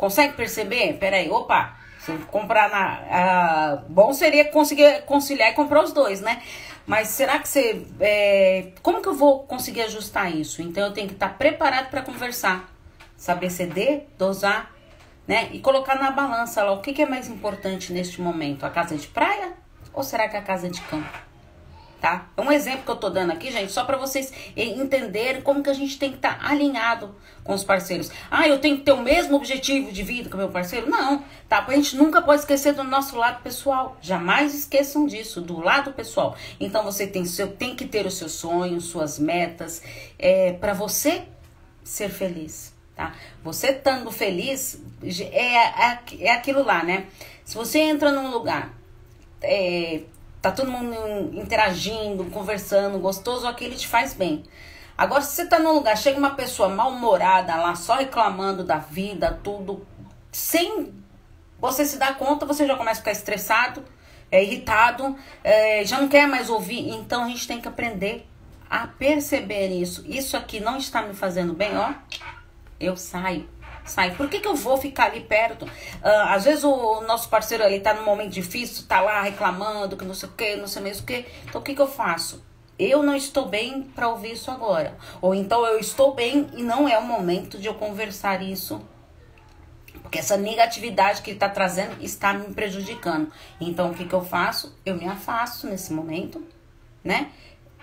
Consegue 0.00 0.32
perceber? 0.32 0.94
Peraí, 0.94 1.28
opa, 1.28 1.76
se 1.98 2.10
comprar 2.30 2.70
na. 2.70 3.84
Bom 3.86 4.14
seria 4.14 4.46
conseguir 4.46 5.02
conciliar 5.02 5.50
e 5.50 5.52
comprar 5.52 5.84
os 5.84 5.92
dois, 5.92 6.22
né? 6.22 6.40
Mas 6.86 7.08
será 7.08 7.38
que 7.38 7.46
você. 7.46 7.84
É, 8.00 8.68
como 8.82 9.02
que 9.02 9.08
eu 9.08 9.14
vou 9.14 9.40
conseguir 9.40 9.82
ajustar 9.82 10.34
isso? 10.34 10.62
Então 10.62 10.86
eu 10.86 10.94
tenho 10.94 11.06
que 11.06 11.12
estar 11.12 11.36
preparado 11.36 11.90
para 11.90 12.00
conversar. 12.00 12.66
Saber 13.14 13.50
ceder, 13.50 14.06
dosar, 14.16 14.70
né? 15.28 15.50
E 15.52 15.60
colocar 15.60 15.96
na 15.96 16.10
balança 16.10 16.64
lá 16.64 16.72
o 16.72 16.80
que, 16.80 16.94
que 16.94 17.02
é 17.02 17.06
mais 17.06 17.28
importante 17.28 17.92
neste 17.92 18.22
momento: 18.22 18.64
a 18.64 18.70
casa 18.70 18.96
de 18.96 19.06
praia 19.06 19.52
ou 19.92 20.02
será 20.02 20.28
que 20.28 20.36
é 20.36 20.38
a 20.38 20.42
casa 20.42 20.68
de 20.68 20.80
campo? 20.82 21.30
tá? 22.00 22.30
É 22.36 22.40
um 22.40 22.50
exemplo 22.50 22.82
que 22.84 22.90
eu 22.90 22.96
tô 22.96 23.10
dando 23.10 23.32
aqui, 23.32 23.52
gente, 23.52 23.70
só 23.70 23.84
para 23.84 23.96
vocês 23.96 24.32
entenderem 24.56 25.42
como 25.42 25.62
que 25.62 25.68
a 25.68 25.74
gente 25.74 25.98
tem 25.98 26.10
que 26.10 26.16
estar 26.16 26.38
tá 26.38 26.50
alinhado 26.50 27.14
com 27.44 27.52
os 27.52 27.62
parceiros. 27.62 28.10
Ah, 28.30 28.48
eu 28.48 28.58
tenho 28.58 28.78
que 28.78 28.84
ter 28.84 28.92
o 28.92 29.02
mesmo 29.02 29.36
objetivo 29.36 29.92
de 29.92 30.02
vida 30.02 30.28
que 30.28 30.34
o 30.34 30.38
meu 30.38 30.48
parceiro? 30.48 30.88
Não, 30.88 31.22
tá? 31.48 31.64
A 31.66 31.74
gente 31.74 31.96
nunca 31.96 32.22
pode 32.22 32.40
esquecer 32.40 32.72
do 32.72 32.82
nosso 32.82 33.16
lado 33.16 33.42
pessoal. 33.42 33.96
Jamais 34.00 34.54
esqueçam 34.54 35.06
disso, 35.06 35.40
do 35.40 35.60
lado 35.60 35.92
pessoal. 35.92 36.36
Então 36.58 36.82
você 36.82 37.06
tem, 37.06 37.24
seu, 37.24 37.48
tem 37.48 37.76
que 37.76 37.84
ter 37.84 38.06
os 38.06 38.16
seus 38.16 38.32
sonhos, 38.32 38.86
suas 38.86 39.18
metas, 39.18 39.82
é, 40.18 40.52
para 40.54 40.72
você 40.72 41.24
ser 41.84 42.08
feliz. 42.08 42.74
Tá? 42.96 43.14
Você 43.42 43.68
estando 43.68 44.10
feliz 44.10 44.78
é, 45.32 45.56
é, 45.56 45.98
é 46.20 46.32
aquilo 46.32 46.62
lá, 46.62 46.82
né? 46.82 47.06
Se 47.44 47.54
você 47.54 47.78
entra 47.78 48.12
num 48.12 48.30
lugar 48.30 48.79
é, 49.42 50.02
tá 50.40 50.50
todo 50.50 50.70
mundo 50.70 50.94
interagindo, 51.34 52.24
conversando, 52.26 52.98
gostoso, 52.98 53.46
aquilo 53.46 53.74
te 53.74 53.86
faz 53.86 54.14
bem. 54.14 54.44
Agora, 54.96 55.22
se 55.22 55.36
você 55.36 55.46
tá 55.46 55.58
num 55.58 55.72
lugar, 55.72 55.96
chega 55.96 56.18
uma 56.18 56.34
pessoa 56.34 56.68
mal-humorada 56.68 57.54
lá, 57.56 57.74
só 57.74 57.96
reclamando 57.96 58.62
da 58.62 58.76
vida, 58.76 59.38
tudo, 59.42 59.86
sem 60.30 60.92
você 61.58 61.84
se 61.84 61.98
dar 61.98 62.16
conta, 62.16 62.44
você 62.44 62.66
já 62.66 62.76
começa 62.76 63.00
a 63.00 63.02
ficar 63.02 63.12
estressado, 63.12 63.82
é, 64.30 64.42
irritado, 64.42 65.16
é, 65.42 65.84
já 65.84 66.00
não 66.00 66.08
quer 66.08 66.26
mais 66.26 66.50
ouvir. 66.50 66.90
Então, 66.90 67.24
a 67.24 67.28
gente 67.28 67.46
tem 67.46 67.60
que 67.60 67.68
aprender 67.68 68.26
a 68.68 68.86
perceber 68.86 69.68
isso. 69.68 70.04
Isso 70.06 70.36
aqui 70.36 70.60
não 70.60 70.76
está 70.76 71.02
me 71.02 71.14
fazendo 71.14 71.52
bem, 71.52 71.76
ó. 71.76 71.92
Eu 72.78 72.96
saio 72.96 73.48
sai. 73.90 74.14
Por 74.14 74.28
que, 74.28 74.40
que 74.40 74.48
eu 74.48 74.54
vou 74.54 74.76
ficar 74.76 75.06
ali 75.06 75.20
perto? 75.20 75.64
Uh, 75.64 75.68
às 76.28 76.44
vezes 76.44 76.64
o 76.64 77.00
nosso 77.02 77.28
parceiro 77.28 77.64
ali 77.64 77.80
tá 77.80 77.92
num 77.92 78.04
momento 78.04 78.30
difícil, 78.30 78.86
tá 78.86 79.00
lá 79.00 79.22
reclamando 79.22 79.96
que 79.96 80.04
não 80.04 80.14
sei 80.14 80.28
o 80.28 80.32
que, 80.32 80.56
não 80.56 80.66
sei 80.66 80.82
mesmo 80.82 81.02
o 81.02 81.06
que. 81.06 81.26
Então 81.44 81.60
o 81.60 81.64
que, 81.64 81.74
que 81.74 81.82
eu 81.82 81.88
faço? 81.88 82.42
Eu 82.78 83.02
não 83.02 83.14
estou 83.14 83.46
bem 83.46 83.82
para 83.82 84.08
ouvir 84.08 84.32
isso 84.32 84.50
agora. 84.50 84.96
Ou 85.20 85.34
então 85.34 85.66
eu 85.66 85.78
estou 85.78 86.14
bem 86.14 86.48
e 86.56 86.62
não 86.62 86.88
é 86.88 86.98
o 86.98 87.04
momento 87.04 87.58
de 87.58 87.66
eu 87.66 87.74
conversar 87.74 88.42
isso. 88.42 88.80
Porque 90.00 90.18
essa 90.18 90.36
negatividade 90.36 91.20
que 91.20 91.30
ele 91.30 91.36
está 91.36 91.48
trazendo 91.48 92.02
está 92.02 92.32
me 92.32 92.54
prejudicando. 92.54 93.30
Então 93.60 93.90
o 93.90 93.94
que, 93.94 94.06
que 94.06 94.14
eu 94.14 94.24
faço? 94.24 94.74
Eu 94.84 94.96
me 94.96 95.06
afasto 95.06 95.66
nesse 95.66 95.92
momento, 95.92 96.42
né? 97.04 97.30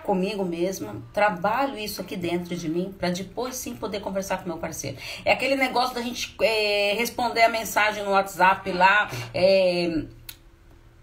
Comigo 0.07 0.45
mesma, 0.45 1.03
trabalho 1.11 1.77
isso 1.77 1.99
aqui 1.99 2.15
dentro 2.15 2.55
de 2.55 2.69
mim 2.69 2.95
para 2.97 3.09
depois 3.09 3.55
sim 3.55 3.75
poder 3.75 3.99
conversar 3.99 4.37
com 4.37 4.47
meu 4.47 4.57
parceiro. 4.57 4.97
É 5.25 5.33
aquele 5.33 5.57
negócio 5.57 5.93
da 5.93 6.01
gente 6.01 6.33
é, 6.41 6.95
responder 6.97 7.43
a 7.43 7.49
mensagem 7.49 8.05
no 8.05 8.11
WhatsApp 8.11 8.71
lá, 8.71 9.11
é, 9.33 10.05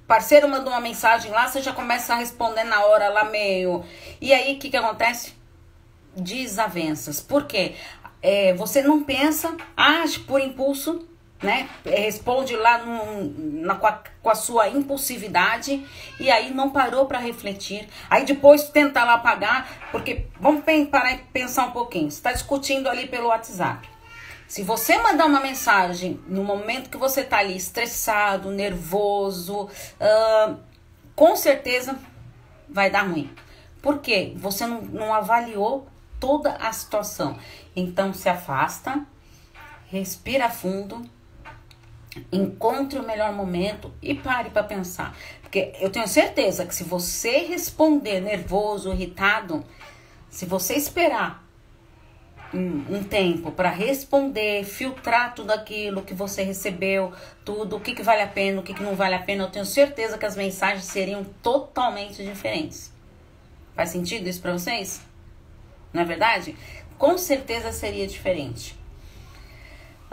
parceiro 0.08 0.48
mandou 0.48 0.72
uma 0.72 0.80
mensagem 0.80 1.30
lá, 1.30 1.46
você 1.46 1.60
já 1.60 1.74
começa 1.74 2.14
a 2.14 2.16
responder 2.16 2.64
na 2.64 2.82
hora 2.86 3.10
lá 3.10 3.24
meio. 3.24 3.84
E 4.22 4.32
aí 4.32 4.54
o 4.54 4.58
que, 4.58 4.70
que 4.70 4.76
acontece? 4.76 5.34
Desavenças. 6.16 7.20
Por 7.20 7.44
quê? 7.44 7.74
É, 8.22 8.54
você 8.54 8.80
não 8.80 9.04
pensa, 9.04 9.54
age 9.76 10.20
por 10.20 10.40
impulso, 10.40 11.06
né? 11.44 11.68
Responde 11.84 12.56
lá 12.56 12.82
na, 12.84 13.74
com, 13.76 13.86
a, 13.86 14.00
com, 14.22 14.30
a, 14.30 14.34
sua 14.34 14.68
impulsividade 14.68 15.86
e 16.18 16.30
aí 16.30 16.52
não 16.52 16.70
parou 16.70 17.06
para 17.06 17.18
refletir. 17.18 17.86
Aí 18.08 18.24
depois 18.24 18.70
tenta 18.70 19.04
lá 19.04 19.14
apagar, 19.14 19.68
porque 19.92 20.26
vamos 20.40 20.64
parar 20.90 21.12
e 21.12 21.18
pensar 21.32 21.66
um 21.66 21.70
pouquinho. 21.70 22.10
Você 22.10 22.16
está 22.16 22.32
discutindo 22.32 22.88
ali 22.88 23.06
pelo 23.06 23.28
WhatsApp. 23.28 23.88
Se 24.48 24.62
você 24.62 24.98
mandar 24.98 25.26
uma 25.26 25.40
mensagem 25.40 26.20
no 26.26 26.42
momento 26.42 26.90
que 26.90 26.96
você 26.96 27.20
está 27.20 27.38
ali 27.38 27.56
estressado, 27.56 28.50
nervoso, 28.50 29.64
uh, 29.64 30.56
com 31.14 31.36
certeza 31.36 31.98
vai 32.68 32.90
dar 32.90 33.02
ruim. 33.02 33.30
Por 33.82 33.98
quê? 33.98 34.32
Você 34.36 34.66
não, 34.66 34.80
não 34.82 35.12
avaliou 35.12 35.86
toda 36.18 36.52
a 36.52 36.72
situação. 36.72 37.38
Então 37.76 38.12
se 38.12 38.28
afasta, 38.28 39.04
respira 39.90 40.48
fundo 40.48 41.02
Encontre 42.32 42.98
o 42.98 43.02
melhor 43.02 43.32
momento 43.32 43.92
e 44.02 44.14
pare 44.14 44.50
para 44.50 44.62
pensar. 44.62 45.16
Porque 45.40 45.72
eu 45.80 45.90
tenho 45.90 46.06
certeza 46.08 46.66
que 46.66 46.74
se 46.74 46.84
você 46.84 47.38
responder 47.38 48.20
nervoso, 48.20 48.92
irritado, 48.92 49.64
se 50.28 50.46
você 50.46 50.74
esperar 50.74 51.44
um, 52.52 52.96
um 52.96 53.02
tempo 53.02 53.50
para 53.50 53.70
responder, 53.70 54.64
filtrar 54.64 55.34
tudo 55.34 55.50
aquilo 55.50 56.02
que 56.02 56.14
você 56.14 56.42
recebeu, 56.42 57.12
tudo, 57.44 57.76
o 57.76 57.80
que, 57.80 57.94
que 57.94 58.02
vale 58.02 58.22
a 58.22 58.26
pena, 58.26 58.60
o 58.60 58.62
que, 58.62 58.74
que 58.74 58.82
não 58.82 58.94
vale 58.94 59.14
a 59.14 59.20
pena, 59.20 59.44
eu 59.44 59.50
tenho 59.50 59.66
certeza 59.66 60.16
que 60.16 60.24
as 60.24 60.36
mensagens 60.36 60.84
seriam 60.84 61.24
totalmente 61.42 62.24
diferentes. 62.24 62.92
Faz 63.74 63.90
sentido 63.90 64.28
isso 64.28 64.40
para 64.40 64.52
vocês? 64.52 65.00
Não 65.92 66.02
é 66.02 66.04
verdade? 66.04 66.56
Com 66.96 67.18
certeza 67.18 67.72
seria 67.72 68.06
diferente. 68.06 68.76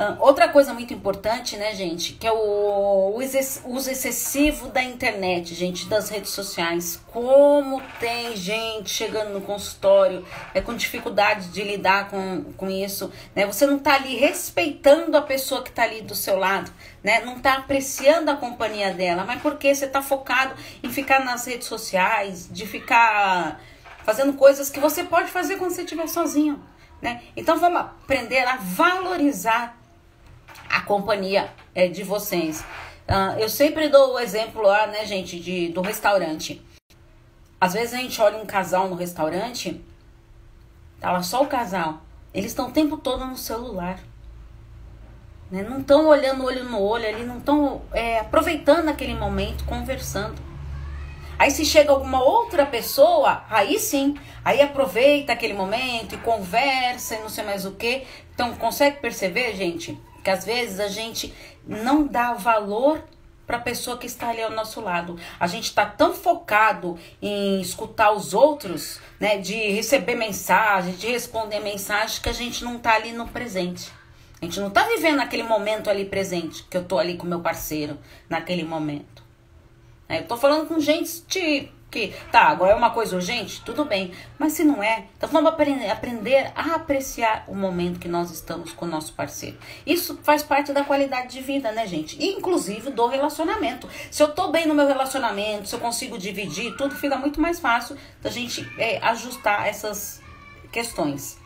Uh, 0.02 0.18
outra 0.20 0.50
coisa 0.50 0.74
muito 0.74 0.92
importante, 0.96 1.56
né, 1.58 1.76
gente, 1.76 2.14
que 2.14 2.26
é 2.26 2.32
o, 2.32 2.36
o 2.36 3.16
uso 3.18 3.92
excessivo 3.92 4.70
da 4.70 4.82
internet, 4.82 5.54
gente, 5.54 5.86
das 5.86 6.10
redes 6.10 6.32
sociais. 6.32 7.00
Como 7.06 7.80
tem 8.00 8.36
gente 8.36 8.90
chegando 8.90 9.30
no 9.30 9.42
consultório 9.42 10.26
é, 10.56 10.62
com 10.62 10.74
dificuldade 10.76 11.50
de 11.50 11.62
lidar 11.62 12.10
com, 12.10 12.46
com 12.58 12.68
isso, 12.68 13.12
né? 13.36 13.46
Você 13.46 13.68
não 13.68 13.78
tá 13.78 13.94
ali 13.94 14.16
respeitando 14.16 15.16
a 15.16 15.22
pessoa 15.22 15.62
que 15.62 15.72
tá 15.72 15.84
ali 15.84 16.02
do 16.02 16.16
seu 16.16 16.36
lado, 16.36 16.72
né? 17.04 17.22
Não 17.24 17.40
tá 17.40 17.58
apreciando 17.58 18.32
a 18.32 18.36
companhia 18.36 18.92
dela, 18.92 19.24
mas 19.24 19.40
porque 19.40 19.76
você 19.76 19.86
tá 19.86 20.02
focado 20.02 20.56
em 20.82 20.90
ficar 20.90 21.24
nas 21.24 21.46
redes 21.46 21.68
sociais, 21.68 22.50
de 22.52 22.66
ficar 22.66 23.62
fazendo 24.04 24.34
coisas 24.34 24.68
que 24.68 24.80
você 24.80 25.04
pode 25.04 25.30
fazer 25.30 25.58
quando 25.58 25.70
você 25.70 25.84
estiver 25.84 26.08
sozinho, 26.08 26.60
né? 27.00 27.22
Então 27.38 27.60
vamos 27.60 27.82
aprender 27.82 28.48
a 28.48 28.56
valorizar 28.56 29.80
a 30.72 30.82
companhia 30.82 31.52
é, 31.76 31.88
de 31.88 32.04
vocês. 32.04 32.62
Uh, 33.08 33.38
eu 33.40 33.50
sempre 33.50 33.90
dou 33.90 34.14
o 34.14 34.20
exemplo 34.20 34.62
lá, 34.62 34.88
né, 34.88 35.06
gente, 35.06 35.40
de, 35.40 35.70
do 35.70 35.82
restaurante. 35.82 36.62
Às 37.60 37.74
vezes 37.74 37.94
a 37.94 37.98
gente 37.98 38.20
olha 38.22 38.38
um 38.38 38.46
casal 38.46 38.88
no 38.88 38.96
restaurante, 38.96 39.84
tá 41.00 41.12
lá 41.12 41.22
só 41.22 41.44
o 41.44 41.48
casal. 41.48 42.02
Eles 42.34 42.52
estão 42.52 42.70
o 42.70 42.72
tempo 42.72 42.98
todo 42.98 43.26
no 43.26 43.36
celular. 43.36 44.00
Né? 45.52 45.64
Não 45.64 45.82
estão 45.82 46.08
olhando 46.08 46.46
olho 46.46 46.64
no 46.64 46.82
olho 46.82 47.08
ali, 47.08 47.26
não 47.26 47.40
estão 47.40 47.82
é, 47.92 48.20
aproveitando 48.20 48.88
aquele 48.88 49.14
momento, 49.14 49.66
conversando. 49.66 50.42
Aí 51.38 51.52
se 51.52 51.66
chega 51.66 51.92
alguma 51.92 52.24
outra 52.24 52.66
pessoa, 52.66 53.44
aí 53.50 53.80
sim, 53.80 54.16
aí 54.46 54.62
aproveita 54.62 55.34
aquele 55.34 55.54
momento 55.54 56.16
e 56.16 56.18
conversa 56.20 57.16
e 57.16 57.20
não 57.20 57.30
sei 57.30 57.44
mais 57.44 57.66
o 57.66 57.72
que. 57.72 58.06
Então, 58.34 58.54
consegue 58.56 59.00
perceber, 59.00 59.56
gente? 59.56 60.00
Que 60.24 60.30
às 60.30 60.46
vezes 60.46 60.80
a 60.80 60.88
gente 60.88 61.34
não 61.66 62.06
dá 62.06 62.34
valor 62.34 63.04
para 63.46 63.58
a 63.58 63.62
pessoa 63.62 63.98
que 63.98 64.06
está 64.06 64.30
ali 64.30 64.42
ao 64.42 64.52
nosso 64.52 64.80
lado. 64.80 65.20
A 65.40 65.46
gente 65.46 65.66
está 65.66 65.86
tão 65.86 66.14
focado 66.14 66.98
em 67.22 67.60
escutar 67.60 68.12
os 68.12 68.34
outros, 68.34 69.00
né, 69.20 69.38
de 69.38 69.54
receber 69.72 70.16
mensagem, 70.16 70.94
de 70.94 71.08
responder 71.08 71.60
mensagem, 71.60 72.22
que 72.22 72.30
a 72.30 72.34
gente 72.34 72.64
não 72.64 72.78
está 72.78 72.96
ali 72.96 73.12
no 73.12 73.28
presente. 73.28 73.92
A 74.42 74.46
gente 74.46 74.60
não 74.60 74.70
está 74.70 74.84
vivendo 74.88 75.20
aquele 75.20 75.44
momento 75.44 75.90
ali 75.90 76.06
presente, 76.06 76.64
que 76.64 76.78
eu 76.78 76.84
tô 76.84 76.98
ali 76.98 77.18
com 77.18 77.28
meu 77.28 77.42
parceiro, 77.42 78.00
naquele 78.30 78.64
momento. 78.64 79.22
Eu 80.10 80.26
tô 80.26 80.38
falando 80.38 80.68
com 80.68 80.80
gente 80.80 81.72
que, 81.92 82.16
tá, 82.32 82.44
agora 82.44 82.72
é 82.72 82.76
uma 82.76 82.90
coisa 82.90 83.16
urgente, 83.16 83.62
tudo 83.64 83.84
bem. 83.84 84.14
Mas 84.40 84.54
se 84.54 84.64
não 84.64 84.82
é, 84.82 85.06
então 85.18 85.30
vamos 85.30 85.52
aprender, 85.52 85.90
aprender 85.90 86.52
a 86.56 86.76
apreciar 86.76 87.44
o 87.48 87.54
momento 87.54 88.00
que 88.00 88.08
nós 88.08 88.32
estamos 88.32 88.72
com 88.72 88.86
o 88.86 88.88
nosso 88.88 89.14
parceiro. 89.14 89.58
Isso 89.86 90.18
faz 90.24 90.42
parte 90.42 90.72
da 90.72 90.86
qualidade 90.86 91.34
de 91.34 91.42
vida, 91.42 91.72
né, 91.72 91.86
gente? 91.86 92.18
E, 92.18 92.38
inclusive 92.38 92.90
do 92.92 93.06
relacionamento. 93.08 93.90
Se 94.10 94.24
eu 94.24 94.32
tô 94.32 94.48
bem 94.48 94.66
no 94.66 94.74
meu 94.74 94.88
relacionamento, 94.88 95.68
se 95.68 95.76
eu 95.76 95.80
consigo 95.80 96.18
dividir, 96.18 96.76
tudo 96.78 96.96
fica 96.96 97.18
muito 97.18 97.42
mais 97.42 97.60
fácil 97.60 97.98
da 98.22 98.30
gente 98.30 98.68
é, 98.78 98.98
ajustar 99.00 99.68
essas 99.68 100.22
questões. 100.72 101.38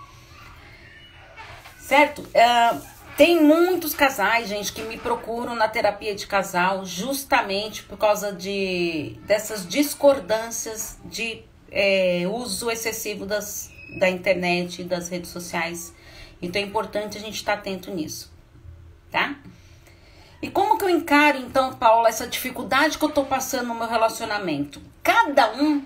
Certo? 1.79 2.21
Uh, 2.21 2.94
tem 3.17 3.41
muitos 3.41 3.93
casais, 3.93 4.47
gente, 4.49 4.73
que 4.73 4.81
me 4.81 4.97
procuram 4.97 5.55
na 5.55 5.67
terapia 5.67 6.13
de 6.13 6.27
casal 6.27 6.85
justamente 6.85 7.83
por 7.83 7.97
causa 7.97 8.33
de 8.33 9.17
dessas 9.25 9.67
discordâncias 9.67 10.99
de 11.05 11.43
é, 11.71 12.23
uso 12.27 12.69
excessivo 12.69 13.25
das, 13.25 13.71
da 13.99 14.09
internet 14.09 14.81
e 14.81 14.85
das 14.85 15.07
redes 15.09 15.29
sociais. 15.29 15.93
Então 16.41 16.61
é 16.61 16.65
importante 16.65 17.17
a 17.17 17.21
gente 17.21 17.35
estar 17.35 17.53
tá 17.53 17.59
atento 17.59 17.89
nisso, 17.91 18.31
tá? 19.09 19.35
E 20.41 20.49
como 20.49 20.77
que 20.77 20.83
eu 20.83 20.89
encaro, 20.89 21.37
então, 21.37 21.73
Paula, 21.73 22.09
essa 22.09 22.27
dificuldade 22.27 22.97
que 22.97 23.05
eu 23.05 23.09
tô 23.09 23.23
passando 23.23 23.67
no 23.67 23.75
meu 23.75 23.87
relacionamento? 23.87 24.81
Cada 25.01 25.53
um 25.53 25.81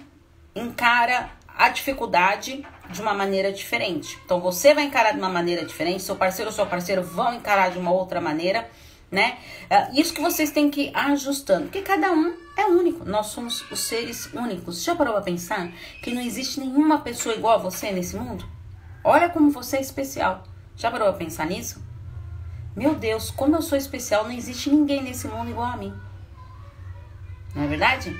encara 0.55 1.29
a 1.47 1.69
dificuldade 1.69 2.65
de 2.89 3.01
uma 3.01 3.13
maneira 3.13 3.51
diferente. 3.51 4.17
Então 4.25 4.39
você 4.39 4.73
vai 4.73 4.85
encarar 4.85 5.11
de 5.11 5.19
uma 5.19 5.29
maneira 5.29 5.65
diferente, 5.65 6.03
seu 6.03 6.15
parceiro 6.15 6.49
ou 6.49 6.55
sua 6.55 6.65
parceira 6.65 7.01
vão 7.01 7.33
encarar 7.33 7.69
de 7.71 7.77
uma 7.77 7.91
outra 7.91 8.19
maneira, 8.19 8.69
né? 9.11 9.37
É, 9.69 9.91
isso 9.93 10.13
que 10.13 10.21
vocês 10.21 10.51
têm 10.51 10.69
que 10.69 10.87
ir 10.87 10.91
ajustando, 10.95 11.63
porque 11.63 11.81
cada 11.81 12.11
um 12.11 12.33
é 12.57 12.65
único. 12.65 13.05
Nós 13.05 13.27
somos 13.27 13.69
os 13.71 13.79
seres 13.79 14.31
únicos. 14.33 14.83
Já 14.83 14.95
parou 14.95 15.13
pra 15.13 15.21
pensar 15.21 15.71
que 16.01 16.13
não 16.13 16.21
existe 16.21 16.59
nenhuma 16.59 16.99
pessoa 16.99 17.35
igual 17.35 17.55
a 17.55 17.57
você 17.57 17.91
nesse 17.91 18.15
mundo? 18.15 18.45
Olha 19.03 19.29
como 19.29 19.49
você 19.49 19.77
é 19.77 19.81
especial. 19.81 20.43
Já 20.75 20.91
parou 20.91 21.07
pra 21.09 21.17
pensar 21.17 21.45
nisso? 21.45 21.83
Meu 22.75 22.95
Deus, 22.95 23.31
como 23.31 23.55
eu 23.55 23.61
sou 23.61 23.77
especial, 23.77 24.23
não 24.23 24.31
existe 24.31 24.69
ninguém 24.69 25.03
nesse 25.03 25.27
mundo 25.27 25.49
igual 25.49 25.67
a 25.67 25.77
mim. 25.77 25.93
Não 27.55 27.63
é 27.63 27.67
verdade? 27.67 28.15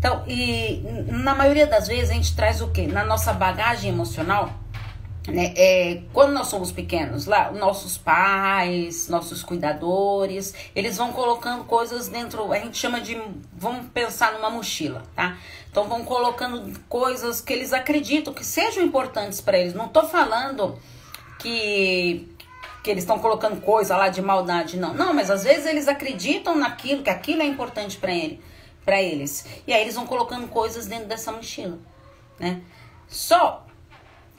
Então, 0.00 0.24
e 0.26 0.82
na 1.08 1.34
maioria 1.34 1.66
das 1.66 1.86
vezes 1.86 2.08
a 2.08 2.14
gente 2.14 2.34
traz 2.34 2.62
o 2.62 2.68
quê? 2.68 2.86
Na 2.86 3.04
nossa 3.04 3.34
bagagem 3.34 3.90
emocional, 3.90 4.50
né, 5.28 5.52
é, 5.54 6.00
quando 6.10 6.32
nós 6.32 6.46
somos 6.46 6.72
pequenos, 6.72 7.26
lá, 7.26 7.52
nossos 7.52 7.98
pais, 7.98 9.10
nossos 9.10 9.42
cuidadores, 9.42 10.54
eles 10.74 10.96
vão 10.96 11.12
colocando 11.12 11.64
coisas 11.64 12.08
dentro, 12.08 12.50
a 12.50 12.58
gente 12.58 12.78
chama 12.78 12.98
de, 12.98 13.20
vamos 13.52 13.90
pensar 13.92 14.32
numa 14.32 14.48
mochila, 14.48 15.02
tá? 15.14 15.36
Então 15.70 15.84
vão 15.86 16.02
colocando 16.02 16.80
coisas 16.88 17.42
que 17.42 17.52
eles 17.52 17.74
acreditam 17.74 18.32
que 18.32 18.44
sejam 18.44 18.82
importantes 18.82 19.42
para 19.42 19.58
eles. 19.58 19.74
Não 19.74 19.86
tô 19.86 20.04
falando 20.04 20.78
que 21.38 22.26
que 22.82 22.90
eles 22.90 23.02
estão 23.02 23.18
colocando 23.18 23.60
coisa 23.60 23.94
lá 23.94 24.08
de 24.08 24.22
maldade, 24.22 24.78
não. 24.78 24.94
Não, 24.94 25.12
mas 25.12 25.30
às 25.30 25.44
vezes 25.44 25.66
eles 25.66 25.86
acreditam 25.86 26.56
naquilo, 26.56 27.02
que 27.02 27.10
aquilo 27.10 27.42
é 27.42 27.44
importante 27.44 27.98
para 27.98 28.10
ele, 28.10 28.40
para 28.84 29.00
eles. 29.00 29.44
E 29.66 29.72
aí 29.72 29.82
eles 29.82 29.94
vão 29.94 30.06
colocando 30.06 30.48
coisas 30.48 30.86
dentro 30.86 31.06
dessa 31.06 31.32
mochila, 31.32 31.78
né? 32.38 32.62
Só 33.08 33.66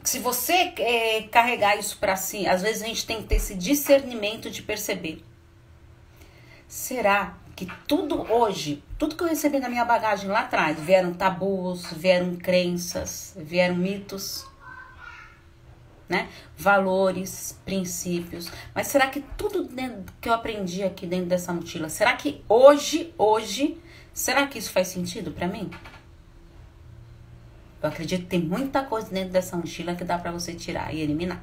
se 0.03 0.19
você 0.19 0.73
é, 0.77 1.23
carregar 1.31 1.77
isso 1.77 1.97
para 1.99 2.15
si, 2.15 2.47
às 2.47 2.61
vezes 2.61 2.81
a 2.81 2.87
gente 2.87 3.05
tem 3.05 3.17
que 3.17 3.27
ter 3.27 3.35
esse 3.35 3.55
discernimento 3.55 4.49
de 4.49 4.63
perceber. 4.63 5.23
Será 6.67 7.37
que 7.55 7.67
tudo 7.87 8.21
hoje, 8.31 8.83
tudo 8.97 9.15
que 9.15 9.23
eu 9.23 9.27
recebi 9.27 9.59
na 9.59 9.69
minha 9.69 9.85
bagagem 9.85 10.29
lá 10.29 10.39
atrás, 10.39 10.79
vieram 10.79 11.13
tabus, 11.13 11.85
vieram 11.91 12.35
crenças, 12.35 13.33
vieram 13.37 13.75
mitos, 13.75 14.47
né? 16.09 16.27
Valores, 16.57 17.59
princípios. 17.63 18.51
Mas 18.73 18.87
será 18.87 19.07
que 19.07 19.21
tudo 19.37 19.69
que 20.19 20.27
eu 20.27 20.33
aprendi 20.33 20.83
aqui 20.83 21.05
dentro 21.05 21.27
dessa 21.27 21.53
mochila, 21.53 21.89
será 21.89 22.13
que 22.13 22.43
hoje, 22.49 23.13
hoje, 23.17 23.79
será 24.13 24.47
que 24.47 24.57
isso 24.59 24.71
faz 24.71 24.87
sentido 24.87 25.31
para 25.31 25.47
mim? 25.47 25.69
Eu 27.81 27.89
acredito 27.89 28.21
que 28.21 28.27
tem 28.27 28.41
muita 28.41 28.83
coisa 28.83 29.09
dentro 29.09 29.31
dessa 29.31 29.57
mochila 29.57 29.95
que 29.95 30.03
dá 30.03 30.17
para 30.17 30.31
você 30.31 30.53
tirar 30.53 30.93
e 30.93 31.01
eliminar. 31.01 31.41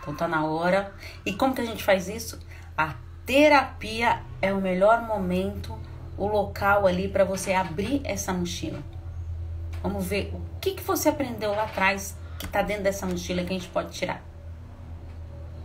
Então 0.00 0.14
tá 0.14 0.28
na 0.28 0.44
hora. 0.44 0.92
E 1.26 1.32
como 1.32 1.54
que 1.54 1.60
a 1.60 1.66
gente 1.66 1.82
faz 1.82 2.08
isso? 2.08 2.38
A 2.76 2.94
terapia 3.26 4.22
é 4.40 4.52
o 4.52 4.60
melhor 4.60 5.02
momento, 5.02 5.76
o 6.16 6.26
local 6.26 6.86
ali 6.86 7.08
para 7.08 7.24
você 7.24 7.52
abrir 7.52 8.00
essa 8.04 8.32
mochila. 8.32 8.80
Vamos 9.82 10.06
ver 10.06 10.32
o 10.32 10.40
que, 10.60 10.72
que 10.72 10.82
você 10.82 11.08
aprendeu 11.08 11.50
lá 11.50 11.64
atrás 11.64 12.16
que 12.38 12.46
está 12.46 12.62
dentro 12.62 12.84
dessa 12.84 13.04
mochila 13.06 13.42
que 13.42 13.50
a 13.52 13.58
gente 13.58 13.68
pode 13.68 13.92
tirar? 13.92 14.22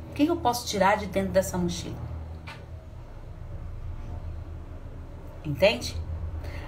O 0.09 0.13
que 0.13 0.25
eu 0.25 0.37
posso 0.37 0.67
tirar 0.67 0.97
de 0.97 1.05
dentro 1.05 1.31
dessa 1.31 1.57
mochila? 1.57 2.08
Entende? 5.43 5.95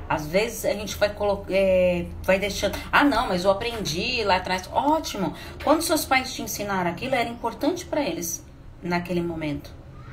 Às 0.07 0.27
vezes 0.27 0.65
a 0.65 0.73
gente 0.73 0.97
vai 0.97 1.13
colocar, 1.13 1.53
é, 1.53 2.05
vai 2.23 2.37
deixando. 2.37 2.77
Ah, 2.91 3.03
não, 3.03 3.27
mas 3.27 3.45
eu 3.45 3.51
aprendi 3.51 4.23
lá 4.23 4.37
atrás. 4.37 4.69
Ótimo. 4.71 5.33
Quando 5.63 5.81
seus 5.81 6.03
pais 6.03 6.33
te 6.33 6.41
ensinaram 6.41 6.91
aquilo, 6.91 7.15
era 7.15 7.29
importante 7.29 7.85
para 7.85 8.01
eles 8.01 8.45
naquele 8.83 9.21
momento, 9.21 9.71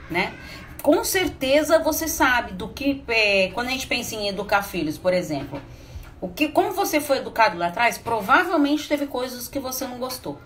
né? 0.08 0.32
Com 0.82 1.02
certeza 1.02 1.80
você 1.80 2.06
sabe 2.06 2.52
do 2.52 2.68
que. 2.68 3.02
É, 3.08 3.50
quando 3.52 3.68
a 3.68 3.70
gente 3.70 3.88
pensa 3.88 4.14
em 4.14 4.28
educar 4.28 4.62
filhos, 4.62 4.96
por 4.96 5.12
exemplo, 5.12 5.60
o 6.20 6.28
que, 6.28 6.48
como 6.48 6.72
você 6.72 7.00
foi 7.00 7.18
educado 7.18 7.58
lá 7.58 7.66
atrás, 7.66 7.98
provavelmente 7.98 8.88
teve 8.88 9.06
coisas 9.06 9.48
que 9.48 9.58
você 9.58 9.86
não 9.86 9.98
gostou 9.98 10.40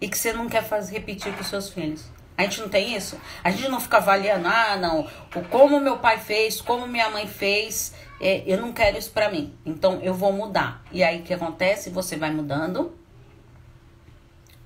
e 0.00 0.08
que 0.08 0.18
você 0.18 0.32
não 0.32 0.48
quer 0.48 0.64
fazer 0.64 0.94
repetir 0.94 1.32
com 1.32 1.44
seus 1.44 1.68
filhos. 1.68 2.04
A 2.36 2.42
gente 2.42 2.60
não 2.60 2.68
tem 2.68 2.94
isso? 2.94 3.18
A 3.42 3.50
gente 3.50 3.68
não 3.68 3.80
fica 3.80 3.96
avaliando, 3.96 4.46
ah, 4.46 4.76
não, 4.76 5.08
o 5.34 5.44
como 5.48 5.80
meu 5.80 5.98
pai 5.98 6.18
fez, 6.18 6.60
como 6.60 6.86
minha 6.86 7.08
mãe 7.10 7.26
fez, 7.26 7.94
é, 8.20 8.42
eu 8.46 8.60
não 8.60 8.72
quero 8.72 8.98
isso 8.98 9.10
pra 9.10 9.30
mim. 9.30 9.54
Então 9.64 10.00
eu 10.02 10.12
vou 10.12 10.32
mudar. 10.32 10.82
E 10.92 11.02
aí 11.02 11.20
o 11.20 11.22
que 11.22 11.32
acontece? 11.32 11.90
Você 11.90 12.16
vai 12.16 12.30
mudando 12.30 12.96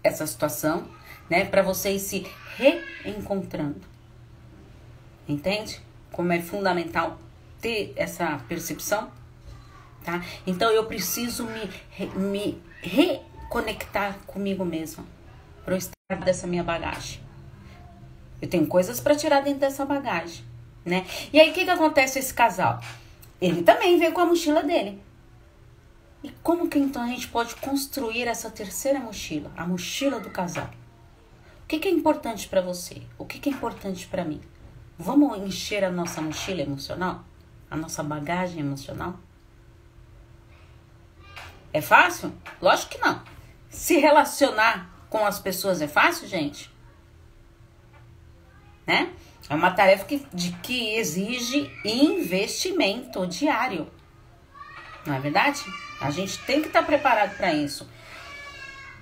essa 0.03 0.27
situação, 0.27 0.89
né, 1.29 1.45
para 1.45 1.63
você 1.63 1.93
ir 1.93 2.01
se 2.01 2.27
reencontrando. 2.57 3.81
Entende? 5.29 5.81
Como 6.11 6.33
é 6.33 6.41
fundamental 6.41 7.19
ter 7.61 7.93
essa 7.97 8.41
percepção 8.49 9.11
tá? 10.05 10.23
Então 10.47 10.71
eu 10.71 10.85
preciso 10.87 11.47
me, 11.47 11.71
me 12.17 12.63
reconectar 12.81 14.19
comigo 14.27 14.65
mesma 14.65 15.05
para 15.65 15.75
eu 15.75 15.79
estar 15.79 16.25
dessa 16.25 16.47
minha 16.47 16.65
bagagem. 16.65 17.21
Eu 18.41 18.49
tenho 18.49 18.67
coisas 18.67 19.01
para 19.01 19.15
tirar 19.15 19.41
dentro 19.41 19.61
dessa 19.61 19.85
bagagem, 19.85 20.45
né? 20.85 21.07
E 21.33 21.39
aí 21.39 21.51
o 21.51 21.55
que 21.55 21.65
que 21.65 21.71
acontece 21.71 22.19
esse 22.19 22.33
casal? 22.33 22.81
Ele 23.41 23.63
também 23.63 23.99
veio 23.99 24.13
com 24.13 24.21
a 24.21 24.27
mochila 24.27 24.63
dele. 24.63 25.03
E 26.23 26.31
como 26.43 26.69
que 26.69 26.79
então 26.79 27.03
a 27.03 27.07
gente 27.07 27.29
pode 27.29 27.55
construir 27.57 28.29
essa 28.29 28.51
terceira 28.51 29.01
mochila, 29.01 29.51
a 29.57 29.67
mochila 29.67 30.21
do 30.21 30.31
casal? 30.31 30.69
O 31.65 31.67
que, 31.67 31.79
que 31.79 31.89
é 31.89 31.91
importante 31.91 32.49
para 32.49 32.61
você? 32.61 33.03
O 33.17 33.25
que, 33.25 33.39
que 33.39 33.49
é 33.49 33.53
importante 33.53 34.07
para 34.07 34.25
mim? 34.25 34.41
Vamos 34.99 35.39
encher 35.39 35.85
a 35.85 35.91
nossa 35.91 36.21
mochila 36.21 36.61
emocional? 36.61 37.25
A 37.71 37.77
nossa 37.77 38.03
bagagem 38.03 38.61
emocional? 38.61 39.15
É 41.73 41.81
fácil? 41.81 42.33
Lógico 42.61 42.93
que 42.93 42.99
não. 42.99 43.23
Se 43.71 43.97
relacionar 43.99 44.91
com 45.09 45.25
as 45.25 45.39
pessoas 45.39 45.81
é 45.81 45.89
fácil, 45.89 46.27
gente? 46.27 46.70
Né? 48.91 49.09
É 49.49 49.55
uma 49.55 49.71
tarefa 49.71 50.05
que, 50.05 50.27
de, 50.35 50.51
que 50.63 50.97
exige 50.97 51.71
investimento 51.85 53.25
diário. 53.25 53.89
Não 55.07 55.15
é 55.15 55.21
verdade? 55.21 55.63
A 56.01 56.11
gente 56.11 56.39
tem 56.39 56.61
que 56.61 56.67
estar 56.67 56.81
tá 56.81 56.87
preparado 56.87 57.37
para 57.37 57.55
isso. 57.55 57.89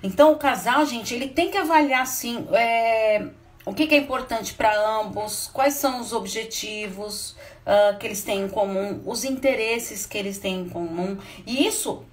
Então, 0.03 0.33
o 0.33 0.37
casal, 0.37 0.85
gente, 0.85 1.15
ele 1.15 1.29
tem 1.29 1.51
que 1.51 1.57
avaliar, 1.57 2.03
assim, 2.03 2.47
é, 2.53 3.29
o 3.65 3.73
que, 3.73 3.87
que 3.87 3.95
é 3.95 3.99
importante 3.99 4.53
para 4.53 4.79
ambos, 4.79 5.49
quais 5.55 5.75
são 5.75 6.03
os 6.03 6.13
objetivos 6.13 7.31
uh, 7.65 7.99
que 7.99 8.07
eles 8.07 8.23
têm 8.23 8.43
em 8.43 8.49
comum, 8.49 9.03
os 9.07 9.25
interesses 9.25 10.05
que 10.05 10.19
eles 10.19 10.39
têm 10.39 10.61
em 10.61 10.69
comum. 10.69 11.17
E 11.47 11.67
isso 11.67 12.05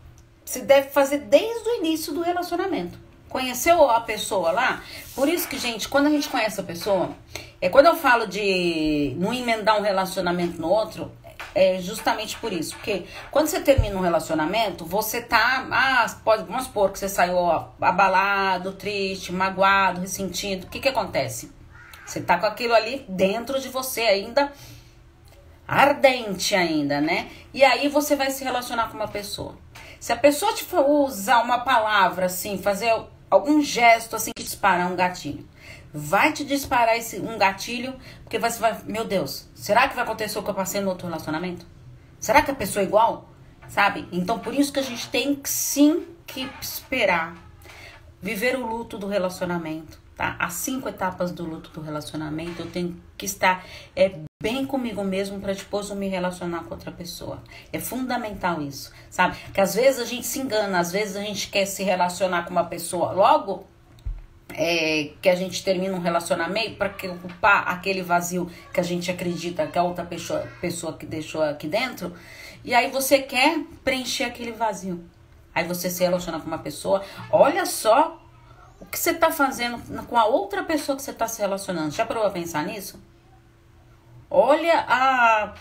se 0.45 0.61
deve 0.61 0.91
fazer 0.91 1.17
desde 1.17 1.67
o 1.69 1.75
início 1.75 2.13
do 2.13 2.21
relacionamento. 2.21 2.97
Conheceu 3.27 3.89
a 3.89 3.99
pessoa 3.99 4.51
lá? 4.51 4.81
Por 5.13 5.27
isso 5.27 5.45
que, 5.47 5.57
gente, 5.57 5.89
quando 5.89 6.07
a 6.07 6.09
gente 6.09 6.29
conhece 6.29 6.57
a 6.59 6.63
pessoa, 6.63 7.13
é 7.61 7.69
quando 7.69 7.87
eu 7.87 7.95
falo 7.95 8.27
de 8.27 9.15
não 9.17 9.33
emendar 9.33 9.79
um 9.79 9.81
relacionamento 9.81 10.59
no 10.59 10.69
outro, 10.69 11.11
é 11.53 11.79
justamente 11.79 12.37
por 12.37 12.51
isso. 12.51 12.75
Porque 12.75 13.05
quando 13.31 13.47
você 13.47 13.61
termina 13.61 13.95
um 13.95 14.01
relacionamento, 14.01 14.85
você 14.85 15.21
tá. 15.21 15.65
Ah, 15.71 16.05
pode, 16.23 16.43
vamos 16.43 16.65
supor 16.65 16.91
que 16.91 16.99
você 16.99 17.07
saiu 17.07 17.37
abalado, 17.79 18.73
triste, 18.73 19.31
magoado, 19.31 20.01
ressentido. 20.01 20.65
O 20.65 20.69
que 20.69 20.79
que 20.79 20.89
acontece? 20.89 21.51
Você 22.05 22.21
tá 22.21 22.37
com 22.37 22.45
aquilo 22.45 22.73
ali 22.73 23.05
dentro 23.09 23.59
de 23.59 23.69
você 23.69 24.01
ainda, 24.01 24.51
ardente 25.67 26.53
ainda, 26.53 27.01
né? 27.01 27.29
E 27.53 27.63
aí 27.63 27.87
você 27.87 28.15
vai 28.15 28.29
se 28.29 28.43
relacionar 28.43 28.89
com 28.89 28.97
uma 28.97 29.07
pessoa. 29.07 29.57
Se 29.99 30.13
a 30.13 30.15
pessoa 30.15 30.53
te 30.53 30.63
for 30.63 30.87
usar 30.87 31.41
uma 31.41 31.59
palavra 31.59 32.27
assim, 32.27 32.59
fazer 32.59 32.93
algum 33.27 33.59
gesto 33.63 34.15
assim 34.15 34.29
que 34.35 34.43
dispara 34.43 34.85
um 34.85 34.95
gatilho, 34.95 35.47
vai 35.95 36.33
te 36.33 36.43
disparar 36.43 36.97
esse 36.97 37.19
um 37.19 37.37
gatilho, 37.37 37.95
porque 38.21 38.37
você 38.37 38.59
vai, 38.59 38.77
meu 38.83 39.05
Deus, 39.05 39.47
será 39.55 39.87
que 39.87 39.95
vai 39.95 40.03
acontecer 40.03 40.37
o 40.37 40.43
que 40.43 40.49
eu 40.49 40.53
passei 40.53 40.81
no 40.81 40.89
outro 40.89 41.07
relacionamento? 41.07 41.65
Será 42.19 42.41
que 42.41 42.51
a 42.51 42.55
pessoa 42.55 42.83
é 42.83 42.85
igual? 42.85 43.29
Sabe? 43.69 44.07
Então 44.11 44.37
por 44.37 44.53
isso 44.53 44.73
que 44.73 44.79
a 44.79 44.83
gente 44.83 45.09
tem 45.09 45.35
que, 45.35 45.49
sim 45.49 46.05
que 46.27 46.49
esperar 46.61 47.35
viver 48.21 48.57
o 48.57 48.65
luto 48.67 48.97
do 48.97 49.07
relacionamento, 49.07 49.99
tá? 50.17 50.35
As 50.37 50.53
cinco 50.53 50.89
etapas 50.89 51.31
do 51.31 51.45
luto 51.45 51.69
do 51.69 51.81
relacionamento, 51.81 52.61
eu 52.61 52.69
tenho 52.69 53.01
que 53.17 53.25
estar 53.25 53.63
é, 53.95 54.19
bem 54.41 54.65
comigo 54.65 55.03
mesmo 55.03 55.39
para 55.39 55.53
depois 55.53 55.89
eu 55.89 55.95
me 55.95 56.07
relacionar 56.07 56.63
com 56.65 56.73
outra 56.73 56.91
pessoa. 56.91 57.41
É 57.71 57.79
fundamental 57.79 58.61
isso, 58.61 58.91
sabe? 59.09 59.37
Que 59.53 59.61
às 59.61 59.75
vezes 59.75 60.01
a 60.01 60.05
gente 60.05 60.27
se 60.27 60.39
engana, 60.39 60.79
às 60.79 60.91
vezes 60.91 61.15
a 61.15 61.21
gente 61.21 61.49
quer 61.49 61.65
se 61.65 61.83
relacionar 61.83 62.43
com 62.43 62.51
uma 62.51 62.65
pessoa 62.65 63.11
logo 63.13 63.65
é, 64.53 65.11
que 65.21 65.29
a 65.29 65.35
gente 65.35 65.63
termina 65.63 65.95
um 65.95 65.99
relacionamento 65.99 66.75
para 66.75 66.93
ocupar 67.11 67.67
aquele 67.67 68.01
vazio 68.01 68.49
que 68.73 68.79
a 68.79 68.83
gente 68.83 69.09
acredita 69.11 69.67
que 69.67 69.77
a 69.77 69.83
outra 69.83 70.05
pessoa, 70.05 70.47
pessoa 70.61 70.93
que 70.93 71.05
deixou 71.05 71.41
aqui 71.41 71.67
dentro. 71.67 72.13
E 72.63 72.73
aí 72.73 72.89
você 72.89 73.19
quer 73.19 73.59
preencher 73.83 74.25
aquele 74.25 74.51
vazio. 74.51 75.03
Aí 75.53 75.65
você 75.65 75.89
se 75.89 76.03
relaciona 76.03 76.39
com 76.39 76.47
uma 76.47 76.57
pessoa, 76.57 77.03
olha 77.31 77.65
só 77.65 78.21
o 78.79 78.85
que 78.85 78.99
você 78.99 79.11
está 79.11 79.31
fazendo 79.31 80.05
com 80.05 80.17
a 80.17 80.25
outra 80.25 80.63
pessoa 80.63 80.95
que 80.95 81.01
você 81.01 81.11
está 81.11 81.27
se 81.27 81.41
relacionando. 81.41 81.91
Já 81.91 82.05
parou 82.05 82.25
a 82.25 82.29
pensar 82.29 82.65
nisso? 82.65 82.99
Olha 84.29 84.83
a, 84.87 85.53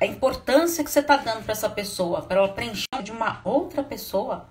a 0.00 0.06
importância 0.06 0.82
que 0.82 0.90
você 0.90 1.00
está 1.00 1.16
dando 1.16 1.42
para 1.42 1.52
essa 1.52 1.68
pessoa, 1.68 2.22
para 2.22 2.38
ela 2.38 2.48
preencher 2.48 3.02
de 3.02 3.12
uma 3.12 3.40
outra 3.44 3.82
pessoa. 3.82 4.48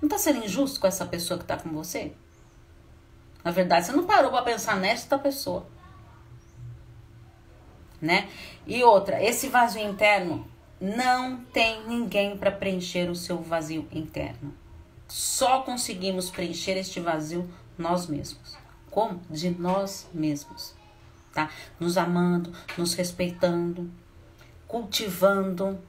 Não 0.00 0.06
está 0.06 0.16
sendo 0.16 0.44
injusto 0.44 0.80
com 0.80 0.86
essa 0.86 1.04
pessoa 1.04 1.36
que 1.36 1.44
está 1.44 1.56
com 1.56 1.70
você? 1.70 2.14
Na 3.48 3.52
verdade, 3.52 3.86
você 3.86 3.92
não 3.92 4.04
parou 4.04 4.30
para 4.30 4.42
pensar 4.42 4.76
nesta 4.76 5.18
pessoa. 5.18 5.66
Né? 7.98 8.28
E 8.66 8.84
outra, 8.84 9.24
esse 9.24 9.48
vazio 9.48 9.88
interno 9.88 10.46
não 10.78 11.38
tem 11.44 11.82
ninguém 11.86 12.36
para 12.36 12.50
preencher 12.50 13.08
o 13.08 13.14
seu 13.14 13.38
vazio 13.38 13.88
interno. 13.90 14.52
só 15.08 15.62
conseguimos 15.62 16.28
preencher 16.28 16.76
este 16.76 17.00
vazio 17.00 17.48
nós 17.78 18.06
mesmos. 18.06 18.54
Como? 18.90 19.18
De 19.30 19.48
nós 19.48 20.06
mesmos. 20.12 20.74
Tá? 21.32 21.48
Nos 21.80 21.96
amando, 21.96 22.52
nos 22.76 22.92
respeitando, 22.92 23.90
cultivando 24.66 25.80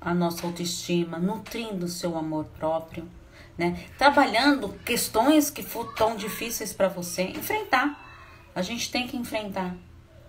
a 0.00 0.12
nossa 0.12 0.44
autoestima, 0.44 1.20
nutrindo 1.20 1.86
o 1.86 1.88
seu 1.88 2.18
amor 2.18 2.46
próprio, 2.46 3.08
né? 3.56 3.84
Trabalhando 3.96 4.68
questões 4.84 5.50
que 5.50 5.62
foram 5.62 5.94
tão 5.94 6.16
difíceis 6.16 6.72
para 6.72 6.88
você 6.88 7.22
enfrentar. 7.22 8.04
A 8.54 8.62
gente 8.62 8.90
tem 8.90 9.06
que 9.06 9.16
enfrentar, 9.16 9.74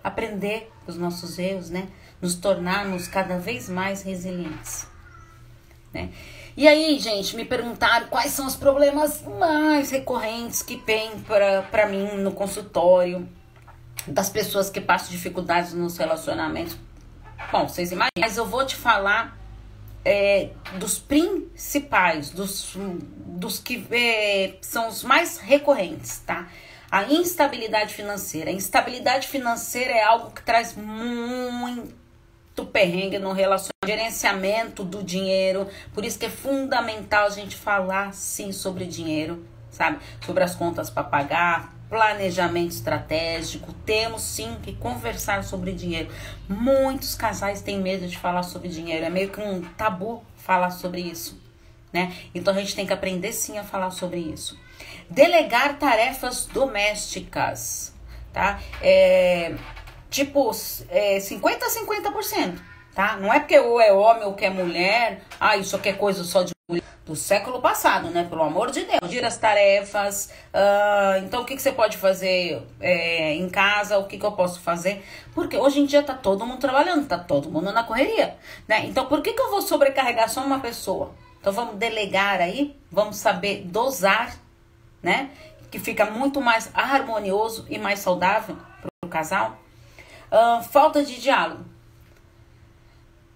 aprender 0.02 0.70
os 0.86 0.96
nossos 0.96 1.38
erros, 1.38 1.70
né? 1.70 1.88
Nos 2.20 2.34
tornarmos 2.34 3.06
cada 3.08 3.38
vez 3.38 3.68
mais 3.68 4.02
resilientes, 4.02 4.86
né? 5.92 6.10
E 6.56 6.66
aí, 6.66 6.98
gente, 6.98 7.36
me 7.36 7.44
perguntaram 7.44 8.08
quais 8.08 8.32
são 8.32 8.44
os 8.44 8.56
problemas 8.56 9.22
mais 9.22 9.90
recorrentes 9.92 10.60
que 10.60 10.76
tem 10.76 11.12
para 11.20 11.86
mim 11.86 12.16
no 12.16 12.32
consultório, 12.32 13.28
das 14.04 14.28
pessoas 14.28 14.68
que 14.68 14.80
passam 14.80 15.10
dificuldades 15.10 15.72
nos 15.72 15.96
relacionamentos. 15.96 16.76
Bom, 17.52 17.68
vocês 17.68 17.92
imaginam, 17.92 18.10
mas 18.18 18.36
eu 18.36 18.44
vou 18.44 18.66
te 18.66 18.74
falar 18.74 19.38
é, 20.08 20.48
dos 20.78 20.98
principais, 20.98 22.30
dos, 22.30 22.74
dos 22.74 23.58
que 23.58 23.86
é, 23.90 24.54
são 24.62 24.88
os 24.88 25.04
mais 25.04 25.36
recorrentes, 25.36 26.20
tá? 26.20 26.48
A 26.90 27.04
instabilidade 27.12 27.92
financeira. 27.92 28.48
A 28.48 28.52
instabilidade 28.52 29.28
financeira 29.28 29.92
é 29.92 30.02
algo 30.02 30.30
que 30.30 30.42
traz 30.42 30.74
muito 30.74 31.92
perrengue 32.72 33.18
no 33.18 33.32
relacionamento, 33.32 33.86
gerenciamento 33.86 34.82
do 34.82 35.02
dinheiro. 35.02 35.68
Por 35.92 36.06
isso 36.06 36.18
que 36.18 36.24
é 36.24 36.30
fundamental 36.30 37.26
a 37.26 37.30
gente 37.30 37.54
falar 37.54 38.14
sim 38.14 38.50
sobre 38.50 38.86
dinheiro, 38.86 39.46
sabe? 39.70 39.98
Sobre 40.24 40.42
as 40.42 40.54
contas 40.54 40.88
para 40.88 41.04
pagar, 41.04 41.74
planejamento 41.88 42.72
estratégico. 42.72 43.72
Temos 43.84 44.22
sim 44.22 44.56
que 44.62 44.74
conversar 44.74 45.44
sobre 45.44 45.72
dinheiro. 45.72 46.10
Muitos 46.48 47.14
casais 47.14 47.62
têm 47.62 47.80
medo 47.80 48.06
de 48.06 48.18
falar 48.18 48.42
sobre 48.42 48.68
dinheiro, 48.68 49.04
é 49.04 49.10
meio 49.10 49.30
que 49.30 49.40
um 49.40 49.62
tabu 49.76 50.22
falar 50.36 50.70
sobre 50.70 51.00
isso, 51.00 51.40
né? 51.92 52.14
Então 52.34 52.54
a 52.54 52.58
gente 52.58 52.74
tem 52.74 52.86
que 52.86 52.92
aprender 52.92 53.32
sim 53.32 53.58
a 53.58 53.64
falar 53.64 53.90
sobre 53.90 54.18
isso. 54.18 54.58
Delegar 55.10 55.78
tarefas 55.78 56.46
domésticas, 56.46 57.94
tá? 58.32 58.60
É, 58.80 59.54
tipo, 60.10 60.50
é 60.88 61.20
50 61.20 61.66
a 61.66 61.70
50%, 61.70 62.58
tá? 62.94 63.16
Não 63.16 63.32
é 63.32 63.40
porque 63.40 63.58
ou 63.58 63.80
é 63.80 63.92
homem 63.92 64.24
ou 64.24 64.34
que 64.34 64.44
é 64.44 64.50
mulher, 64.50 65.22
ah, 65.40 65.56
isso 65.56 65.74
aqui 65.76 65.88
é 65.88 65.92
coisa 65.94 66.24
só 66.24 66.42
de 66.42 66.57
do 67.08 67.16
século 67.16 67.62
passado, 67.62 68.10
né? 68.10 68.26
Pelo 68.28 68.42
amor 68.42 68.70
de 68.70 68.84
Deus. 68.84 68.98
Dividir 69.00 69.24
as 69.24 69.38
tarefas. 69.38 70.30
Uh, 70.52 71.24
então, 71.24 71.40
o 71.40 71.44
que, 71.46 71.56
que 71.56 71.62
você 71.62 71.72
pode 71.72 71.96
fazer 71.96 72.62
é, 72.78 73.34
em 73.34 73.48
casa? 73.48 73.96
O 73.96 74.04
que, 74.04 74.18
que 74.18 74.26
eu 74.26 74.32
posso 74.32 74.60
fazer? 74.60 75.02
Porque 75.34 75.56
hoje 75.56 75.80
em 75.80 75.86
dia 75.86 76.02
tá 76.02 76.12
todo 76.12 76.44
mundo 76.44 76.60
trabalhando, 76.60 77.08
tá 77.08 77.16
todo 77.16 77.50
mundo 77.50 77.72
na 77.72 77.82
correria, 77.82 78.36
né? 78.68 78.84
Então, 78.84 79.06
por 79.06 79.22
que, 79.22 79.32
que 79.32 79.40
eu 79.40 79.50
vou 79.50 79.62
sobrecarregar 79.62 80.28
só 80.28 80.44
uma 80.44 80.60
pessoa? 80.60 81.14
Então, 81.40 81.50
vamos 81.54 81.76
delegar 81.76 82.42
aí, 82.42 82.76
vamos 82.92 83.16
saber 83.16 83.62
dosar, 83.64 84.36
né? 85.02 85.30
Que 85.70 85.78
fica 85.78 86.04
muito 86.04 86.38
mais 86.42 86.68
harmonioso 86.74 87.66
e 87.70 87.78
mais 87.78 88.00
saudável 88.00 88.58
para 88.82 88.90
o 89.02 89.08
casal. 89.08 89.58
Uh, 90.30 90.62
falta 90.64 91.02
de 91.02 91.18
diálogo. 91.18 91.64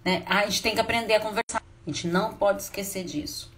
Né? 0.05 0.21
A 0.27 0.45
gente 0.45 0.61
tem 0.61 0.75
que 0.75 0.81
aprender 0.81 1.15
a 1.15 1.19
conversar. 1.19 1.63
A 1.85 1.89
gente 1.89 2.07
não 2.07 2.33
pode 2.33 2.61
esquecer 2.61 3.03
disso. 3.03 3.51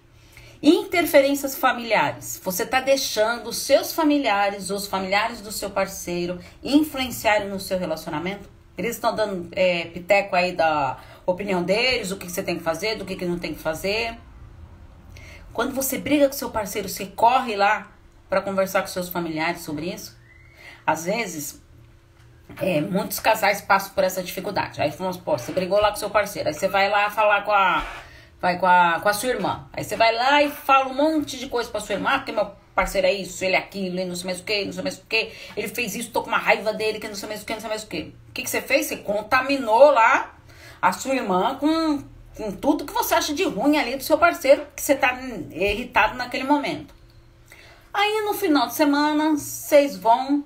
Interferências 0.62 1.54
familiares. 1.54 2.40
Você 2.42 2.64
está 2.64 2.80
deixando 2.80 3.48
os 3.48 3.58
seus 3.58 3.92
familiares, 3.92 4.70
os 4.70 4.86
familiares 4.86 5.40
do 5.40 5.52
seu 5.52 5.70
parceiro, 5.70 6.40
influenciarem 6.62 7.48
no 7.48 7.60
seu 7.60 7.78
relacionamento? 7.78 8.48
Eles 8.76 8.96
estão 8.96 9.14
dando 9.14 9.48
é, 9.52 9.84
piteco 9.86 10.34
aí 10.34 10.52
da 10.52 10.98
opinião 11.24 11.62
deles, 11.62 12.10
o 12.10 12.16
que 12.16 12.30
você 12.30 12.42
tem 12.42 12.56
que 12.56 12.62
fazer, 12.62 12.96
do 12.96 13.04
que, 13.04 13.16
que 13.16 13.24
não 13.24 13.38
tem 13.38 13.54
que 13.54 13.60
fazer. 13.60 14.18
Quando 15.52 15.74
você 15.74 15.98
briga 15.98 16.26
com 16.26 16.34
seu 16.34 16.50
parceiro, 16.50 16.88
você 16.88 17.06
corre 17.06 17.56
lá 17.56 17.90
para 18.28 18.42
conversar 18.42 18.82
com 18.82 18.88
seus 18.88 19.08
familiares 19.08 19.62
sobre 19.62 19.86
isso. 19.86 20.16
Às 20.86 21.04
vezes, 21.04 21.62
é, 22.60 22.80
muitos 22.80 23.18
casais 23.18 23.60
passam 23.60 23.92
por 23.94 24.04
essa 24.04 24.22
dificuldade. 24.22 24.80
Aí 24.80 24.92
supor, 24.92 25.38
você 25.38 25.52
brigou 25.52 25.80
lá 25.80 25.90
com 25.90 25.96
seu 25.96 26.10
parceiro, 26.10 26.48
aí 26.48 26.54
você 26.54 26.68
vai 26.68 26.88
lá 26.88 27.10
falar 27.10 27.42
com 27.42 27.52
a 27.52 27.82
vai 28.40 28.58
com 28.58 28.66
a, 28.66 29.00
com 29.00 29.08
a 29.08 29.12
sua 29.12 29.30
irmã. 29.30 29.68
Aí 29.72 29.84
você 29.84 29.96
vai 29.96 30.14
lá 30.14 30.42
e 30.42 30.50
fala 30.50 30.88
um 30.88 30.94
monte 30.94 31.38
de 31.38 31.48
coisa 31.48 31.70
pra 31.70 31.80
sua 31.80 31.94
irmã, 31.94 32.10
ah, 32.10 32.18
porque 32.18 32.32
meu 32.32 32.50
parceiro 32.74 33.06
é 33.06 33.12
isso, 33.12 33.42
ele 33.44 33.56
é 33.56 33.58
aquilo, 33.58 33.98
ele 33.98 34.04
não 34.04 34.14
sei 34.14 34.26
mais 34.26 34.40
o 34.40 34.44
que, 34.44 34.64
não 34.64 34.72
sei 34.72 34.82
mais 34.82 34.98
o 34.98 35.06
que, 35.06 35.32
ele 35.56 35.68
fez 35.68 35.94
isso, 35.94 36.10
tô 36.10 36.22
com 36.22 36.28
uma 36.28 36.38
raiva 36.38 36.72
dele, 36.74 36.98
que 37.00 37.08
não 37.08 37.14
sei 37.14 37.28
mais 37.28 37.42
o 37.42 37.46
que, 37.46 37.52
não 37.54 37.60
sei 37.60 37.68
mais 37.68 37.82
o 37.82 37.86
que. 37.86 38.14
O 38.28 38.32
que, 38.32 38.42
que 38.42 38.50
você 38.50 38.60
fez? 38.60 38.86
Você 38.86 38.98
contaminou 38.98 39.90
lá 39.90 40.34
a 40.80 40.92
sua 40.92 41.14
irmã 41.14 41.56
com, 41.58 42.02
com 42.36 42.52
tudo 42.52 42.84
que 42.84 42.92
você 42.92 43.14
acha 43.14 43.32
de 43.32 43.44
ruim 43.44 43.78
ali 43.78 43.96
do 43.96 44.02
seu 44.02 44.18
parceiro, 44.18 44.66
que 44.76 44.82
você 44.82 44.94
tá 44.94 45.18
irritado 45.50 46.16
naquele 46.16 46.44
momento. 46.44 46.94
Aí 47.92 48.22
no 48.26 48.34
final 48.34 48.66
de 48.66 48.74
semana, 48.74 49.30
vocês 49.30 49.96
vão 49.96 50.44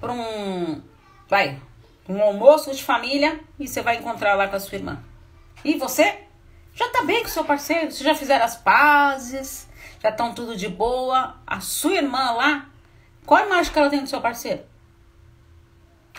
pra 0.00 0.12
um. 0.12 0.82
Vai, 1.28 1.60
um 2.08 2.20
almoço 2.20 2.74
de 2.74 2.82
família 2.82 3.40
e 3.58 3.68
você 3.68 3.80
vai 3.80 3.98
encontrar 3.98 4.34
lá 4.34 4.48
com 4.48 4.56
a 4.56 4.60
sua 4.60 4.76
irmã. 4.76 5.02
E 5.64 5.74
você 5.74 6.18
já 6.74 6.88
tá 6.88 7.02
bem 7.04 7.22
com 7.22 7.28
seu 7.28 7.44
parceiro, 7.44 7.90
vocês 7.90 8.00
já 8.02 8.14
fizeram 8.14 8.44
as 8.44 8.56
pazes, 8.56 9.68
já 10.02 10.08
estão 10.08 10.34
tudo 10.34 10.56
de 10.56 10.68
boa. 10.68 11.36
A 11.46 11.60
sua 11.60 11.94
irmã 11.94 12.32
lá, 12.32 12.70
qual 13.26 13.42
a 13.42 13.46
imagem 13.46 13.72
que 13.72 13.78
ela 13.78 13.90
tem 13.90 14.02
do 14.02 14.08
seu 14.08 14.20
parceiro? 14.20 14.62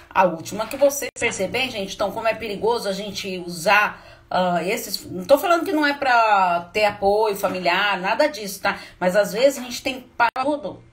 A 0.10 0.26
última 0.26 0.68
que 0.68 0.78
você 0.78 1.08
perceber, 1.20 1.72
gente. 1.72 1.96
Então, 1.96 2.12
como 2.12 2.28
é 2.28 2.36
perigoso 2.36 2.88
a 2.88 2.94
gente 2.94 3.40
usar 3.40 4.24
uh, 4.30 4.60
esses. 4.60 5.04
Não 5.06 5.26
tô 5.26 5.40
falando 5.40 5.66
que 5.66 5.72
não 5.72 5.86
é 5.86 5.94
pra 5.94 6.70
ter 6.72 6.86
apoio 6.86 7.36
familiar, 7.36 8.00
nada 8.00 8.28
disso, 8.28 8.62
tá? 8.62 8.80
Mas 9.00 9.16
às 9.16 9.34
vezes 9.34 9.58
a 9.58 9.64
gente 9.64 9.82
tem 9.82 10.02
para 10.16 10.44
tudo. 10.44 10.84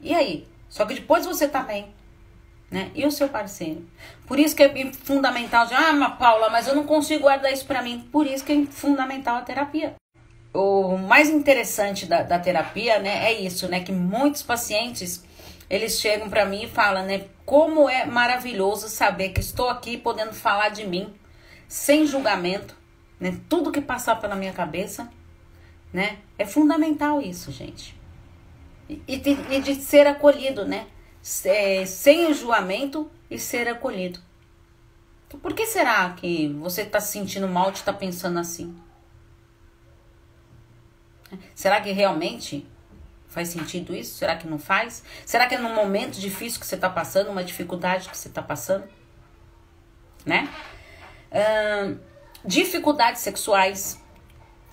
E 0.00 0.14
aí? 0.14 0.46
Só 0.68 0.84
que 0.84 0.94
depois 0.94 1.24
você 1.24 1.48
tá 1.48 1.62
bem 1.62 1.92
né? 2.70 2.90
E 2.94 3.04
o 3.04 3.10
seu 3.10 3.28
parceiro. 3.28 3.84
Por 4.26 4.38
isso 4.38 4.54
que 4.54 4.62
é 4.62 4.92
fundamental, 4.92 5.66
ah, 5.72 5.92
mas 5.92 6.14
Paula, 6.16 6.48
mas 6.50 6.68
eu 6.68 6.74
não 6.74 6.84
consigo 6.84 7.22
guardar 7.22 7.52
isso 7.52 7.66
para 7.66 7.82
mim. 7.82 8.08
Por 8.12 8.26
isso 8.26 8.44
que 8.44 8.52
é 8.52 8.66
fundamental 8.66 9.36
a 9.36 9.42
terapia. 9.42 9.94
O 10.54 10.96
mais 10.96 11.28
interessante 11.28 12.06
da, 12.06 12.22
da 12.22 12.38
terapia, 12.38 12.98
né, 12.98 13.26
é 13.26 13.32
isso, 13.32 13.68
né, 13.68 13.80
que 13.80 13.92
muitos 13.92 14.42
pacientes 14.42 15.24
eles 15.68 16.00
chegam 16.00 16.28
para 16.28 16.44
mim 16.44 16.64
e 16.64 16.68
falam, 16.68 17.04
né, 17.06 17.26
como 17.46 17.88
é 17.88 18.04
maravilhoso 18.04 18.88
saber 18.88 19.28
que 19.28 19.40
estou 19.40 19.68
aqui 19.68 19.96
podendo 19.96 20.32
falar 20.32 20.70
de 20.70 20.84
mim 20.84 21.14
sem 21.68 22.04
julgamento, 22.04 22.76
né, 23.20 23.38
tudo 23.48 23.70
que 23.70 23.80
passar 23.80 24.16
pela 24.16 24.34
minha 24.34 24.52
cabeça, 24.52 25.08
né, 25.92 26.18
é 26.36 26.44
fundamental 26.44 27.22
isso, 27.22 27.52
gente. 27.52 27.96
E, 28.88 29.00
e, 29.06 29.56
e 29.56 29.60
de 29.60 29.76
ser 29.76 30.08
acolhido, 30.08 30.64
né? 30.64 30.86
Sem 31.22 32.30
enjoamento 32.30 33.10
e 33.30 33.38
ser 33.38 33.68
acolhido. 33.68 34.20
Então, 35.26 35.38
por 35.38 35.54
que 35.54 35.66
será 35.66 36.10
que 36.14 36.48
você 36.54 36.82
está 36.82 37.00
se 37.00 37.12
sentindo 37.12 37.46
mal 37.46 37.70
e 37.70 37.74
está 37.74 37.92
pensando 37.92 38.38
assim? 38.38 38.76
Será 41.54 41.80
que 41.80 41.92
realmente 41.92 42.66
faz 43.28 43.48
sentido 43.48 43.94
isso? 43.94 44.16
Será 44.16 44.34
que 44.34 44.48
não 44.48 44.58
faz? 44.58 45.04
Será 45.24 45.46
que 45.46 45.54
é 45.54 45.58
num 45.58 45.74
momento 45.74 46.18
difícil 46.18 46.58
que 46.58 46.66
você 46.66 46.74
está 46.74 46.90
passando, 46.90 47.30
uma 47.30 47.44
dificuldade 47.44 48.08
que 48.08 48.16
você 48.16 48.26
está 48.26 48.42
passando? 48.42 48.88
Né? 50.26 50.48
Dificuldades 52.44 53.20
sexuais 53.22 53.99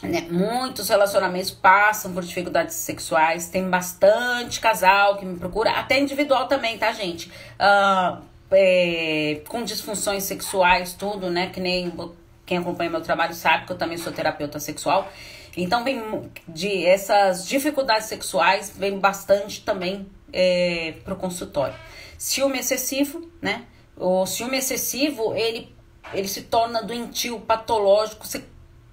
né? 0.03 0.27
Muitos 0.29 0.89
relacionamentos 0.89 1.51
passam 1.51 2.13
por 2.13 2.23
dificuldades 2.23 2.75
sexuais. 2.75 3.49
Tem 3.49 3.67
bastante 3.67 4.60
casal 4.60 5.17
que 5.17 5.25
me 5.25 5.38
procura, 5.38 5.71
até 5.71 5.99
individual 5.99 6.47
também, 6.47 6.77
tá, 6.77 6.91
gente? 6.91 7.31
Uh, 7.60 8.21
é, 8.51 9.41
com 9.47 9.63
disfunções 9.63 10.23
sexuais, 10.23 10.93
tudo, 10.93 11.29
né? 11.29 11.49
Que 11.49 11.60
nem 11.60 11.91
quem 12.45 12.60
acompanha 12.60 12.89
meu 12.89 13.01
trabalho 13.01 13.33
sabe 13.33 13.65
que 13.65 13.71
eu 13.71 13.77
também 13.77 13.97
sou 13.97 14.13
terapeuta 14.13 14.60
sexual. 14.60 15.12
Então, 15.55 15.83
vem 15.83 16.29
de 16.47 16.86
essas 16.86 17.47
dificuldades 17.47 18.07
sexuais, 18.07 18.71
vem 18.75 18.99
bastante 18.99 19.63
também 19.63 20.07
é, 20.31 20.93
pro 21.03 21.15
consultório. 21.15 21.75
Ciúme 22.17 22.60
excessivo, 22.60 23.27
né? 23.41 23.65
O 23.95 24.27
ciúme 24.27 24.57
excessivo, 24.57 25.33
ele, 25.36 25.75
ele 26.13 26.27
se 26.27 26.43
torna 26.43 26.83
doentio, 26.83 27.39
patológico, 27.39 28.27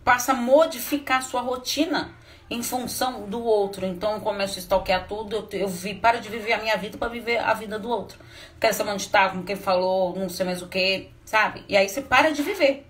passa 0.05 0.33
a 0.33 0.35
modificar 0.35 1.19
a 1.19 1.23
sua 1.23 1.41
rotina 1.41 2.15
em 2.51 2.63
função 2.63 3.23
do 3.23 3.43
outro. 3.43 3.87
Então 3.87 4.15
eu 4.15 4.21
começo 4.21 4.59
a 4.59 4.63
stalkear 4.63 5.09
tudo, 5.09 5.35
eu, 5.37 5.61
eu 5.61 5.69
vi, 5.69 5.95
paro 5.95 6.21
de 6.21 6.29
viver 6.29 6.53
a 6.53 6.59
minha 6.59 6.77
vida 6.77 6.99
para 6.99 7.09
viver 7.09 7.39
a 7.39 7.55
vida 7.55 7.79
do 7.79 7.89
outro. 7.89 8.19
Quero 8.61 8.75
saber 8.75 8.91
onde 8.91 9.09
tá, 9.09 9.31
com 9.31 9.43
quem 9.43 9.57
falou, 9.57 10.15
não 10.17 10.29
sei 10.29 10.47
mais 10.47 10.63
o 10.63 10.69
que, 10.69 11.11
sabe? 11.25 11.65
E 11.69 11.77
aí 11.77 11.89
você 11.89 12.03
para 12.03 12.31
de 12.31 12.43
viver. 12.43 12.87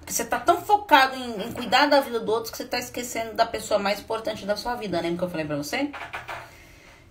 Porque 0.00 0.12
você 0.12 0.24
tá 0.24 0.40
tão 0.40 0.60
focado 0.62 1.14
em, 1.14 1.48
em 1.48 1.52
cuidar 1.52 1.86
da 1.86 2.00
vida 2.00 2.18
do 2.18 2.32
outro 2.32 2.50
que 2.50 2.56
você 2.56 2.64
tá 2.64 2.78
esquecendo 2.78 3.34
da 3.34 3.46
pessoa 3.46 3.78
mais 3.78 4.00
importante 4.00 4.44
da 4.44 4.56
sua 4.56 4.74
vida. 4.74 5.00
Lembra 5.00 5.18
que 5.18 5.24
eu 5.24 5.30
falei 5.30 5.46
pra 5.46 5.56
você? 5.56 5.90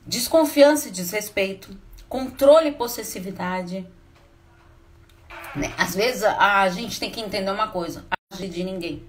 Desconfiança 0.06 0.88
e 0.88 0.92
desrespeito. 0.92 1.78
Controle 2.10 2.70
e 2.70 2.72
possessividade. 2.72 3.86
Né? 5.56 5.74
Às 5.78 5.94
vezes 5.96 6.24
a, 6.24 6.62
a 6.62 6.70
gente 6.70 7.00
tem 7.00 7.12
que 7.12 7.20
entender 7.20 7.52
uma 7.52 7.68
coisa: 7.68 8.06
agir 8.32 8.50
de 8.50 8.64
ninguém. 8.64 9.06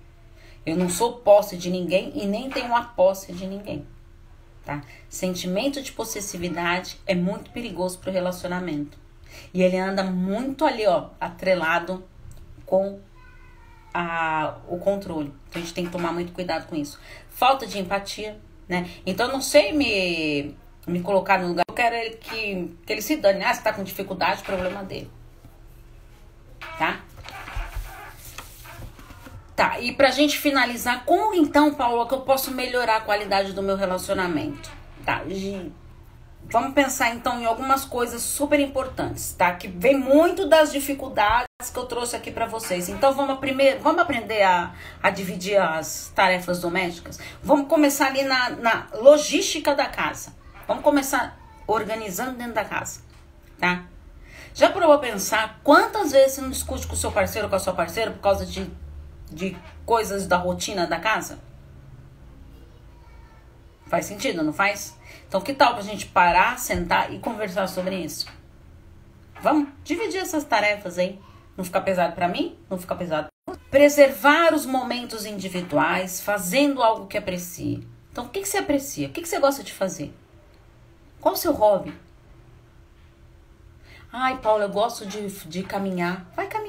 Eu 0.64 0.76
não 0.76 0.88
sou 0.88 1.14
posse 1.14 1.56
de 1.56 1.70
ninguém 1.70 2.12
e 2.14 2.26
nem 2.26 2.50
tenho 2.50 2.74
a 2.74 2.82
posse 2.82 3.32
de 3.32 3.46
ninguém. 3.46 3.86
Tá? 4.64 4.82
Sentimento 5.08 5.80
de 5.80 5.92
possessividade 5.92 6.98
é 7.06 7.14
muito 7.14 7.50
perigoso 7.50 7.98
para 7.98 8.10
o 8.10 8.12
relacionamento. 8.12 8.98
E 9.52 9.62
ele 9.62 9.78
anda 9.78 10.04
muito 10.04 10.64
ali, 10.64 10.86
ó, 10.86 11.08
atrelado 11.20 12.04
com 12.66 13.00
a, 13.94 14.58
o 14.68 14.78
controle. 14.78 15.32
Então 15.48 15.62
a 15.62 15.64
gente 15.64 15.74
tem 15.74 15.86
que 15.86 15.90
tomar 15.90 16.12
muito 16.12 16.32
cuidado 16.32 16.66
com 16.66 16.76
isso. 16.76 17.00
Falta 17.30 17.66
de 17.66 17.78
empatia, 17.78 18.38
né? 18.68 18.90
Então 19.06 19.26
eu 19.26 19.32
não 19.32 19.40
sei 19.40 19.72
me, 19.72 20.54
me 20.86 21.00
colocar 21.00 21.38
no 21.38 21.48
lugar. 21.48 21.64
Eu 21.68 21.74
quero 21.74 22.16
que, 22.18 22.76
que 22.84 22.92
ele 22.92 23.02
se 23.02 23.16
dane. 23.16 23.42
Ah, 23.42 23.54
se 23.54 23.62
tá 23.62 23.72
com 23.72 23.82
dificuldade, 23.82 24.42
problema 24.42 24.84
dele. 24.84 25.10
Tá? 26.78 27.00
Tá, 29.58 29.80
e 29.80 29.90
pra 29.90 30.12
gente 30.12 30.38
finalizar, 30.38 31.02
como 31.04 31.34
então, 31.34 31.74
Paulo, 31.74 32.06
que 32.06 32.14
eu 32.14 32.20
posso 32.20 32.52
melhorar 32.52 32.98
a 32.98 33.00
qualidade 33.00 33.52
do 33.52 33.60
meu 33.60 33.74
relacionamento? 33.74 34.70
Tá, 35.04 35.24
vamos 36.44 36.74
pensar 36.74 37.12
então 37.12 37.40
em 37.40 37.44
algumas 37.44 37.84
coisas 37.84 38.22
super 38.22 38.60
importantes, 38.60 39.34
tá? 39.36 39.52
Que 39.52 39.66
vem 39.66 39.98
muito 39.98 40.46
das 40.48 40.70
dificuldades 40.70 41.48
que 41.72 41.76
eu 41.76 41.86
trouxe 41.86 42.14
aqui 42.14 42.30
para 42.30 42.46
vocês. 42.46 42.88
Então 42.88 43.12
vamos 43.12 43.40
primeiro, 43.40 43.80
vamos 43.80 44.00
aprender 44.00 44.44
a, 44.44 44.74
a 45.02 45.10
dividir 45.10 45.60
as 45.60 46.12
tarefas 46.14 46.60
domésticas. 46.60 47.18
Vamos 47.42 47.66
começar 47.66 48.06
ali 48.06 48.22
na, 48.22 48.50
na 48.50 48.86
logística 48.94 49.74
da 49.74 49.86
casa. 49.86 50.32
Vamos 50.68 50.84
começar 50.84 51.36
organizando 51.66 52.38
dentro 52.38 52.54
da 52.54 52.64
casa, 52.64 53.00
tá? 53.58 53.86
Já 54.54 54.70
provou 54.70 55.00
pensar 55.00 55.58
quantas 55.64 56.12
vezes 56.12 56.34
você 56.34 56.42
não 56.42 56.50
discute 56.50 56.86
com 56.86 56.94
o 56.94 56.96
seu 56.96 57.10
parceiro 57.10 57.46
ou 57.46 57.50
com 57.50 57.56
a 57.56 57.58
sua 57.58 57.72
parceira 57.72 58.12
por 58.12 58.20
causa 58.20 58.46
de 58.46 58.70
de 59.30 59.56
coisas 59.84 60.26
da 60.26 60.36
rotina 60.36 60.86
da 60.86 60.98
casa? 60.98 61.38
Faz 63.86 64.04
sentido, 64.06 64.42
não 64.42 64.52
faz? 64.52 64.96
Então, 65.26 65.40
que 65.40 65.54
tal 65.54 65.74
pra 65.74 65.82
gente 65.82 66.06
parar, 66.06 66.58
sentar 66.58 67.12
e 67.12 67.18
conversar 67.18 67.66
sobre 67.68 67.96
isso? 67.96 68.26
Vamos 69.40 69.68
dividir 69.84 70.20
essas 70.20 70.44
tarefas 70.44 70.98
aí. 70.98 71.18
Não 71.56 71.64
fica 71.64 71.80
pesado 71.80 72.14
para 72.14 72.28
mim, 72.28 72.56
não 72.70 72.78
fica 72.78 72.94
pesado. 72.94 73.28
Preservar 73.70 74.54
os 74.54 74.64
momentos 74.64 75.26
individuais, 75.26 76.20
fazendo 76.20 76.82
algo 76.82 77.06
que 77.06 77.18
aprecie. 77.18 77.86
Então, 78.12 78.24
o 78.24 78.28
que, 78.28 78.40
que 78.40 78.48
você 78.48 78.58
aprecia? 78.58 79.08
O 79.08 79.10
que, 79.10 79.22
que 79.22 79.28
você 79.28 79.38
gosta 79.38 79.62
de 79.62 79.72
fazer? 79.72 80.14
Qual 81.20 81.34
o 81.34 81.36
seu 81.36 81.52
hobby? 81.52 81.92
Ai, 84.12 84.38
Paula, 84.38 84.64
eu 84.64 84.70
gosto 84.70 85.04
de, 85.04 85.28
de 85.28 85.62
caminhar. 85.62 86.30
Vai 86.34 86.46
caminhar. 86.46 86.67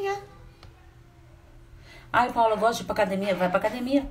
Ai, 2.12 2.32
Paula, 2.34 2.56
eu 2.56 2.58
gosto 2.58 2.78
de 2.78 2.84
ir 2.84 2.86
pra 2.86 2.93
academia. 2.93 3.36
Vai 3.36 3.50
pra 3.50 3.60
academia. 3.60 4.10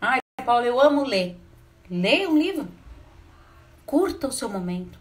Ai, 0.00 0.18
Paula, 0.44 0.64
eu 0.64 0.80
amo 0.80 1.04
ler. 1.04 1.38
Leia 1.90 2.28
um 2.28 2.38
livro. 2.38 2.68
Curta 3.84 4.28
o 4.28 4.32
seu 4.32 4.48
momento. 4.48 4.98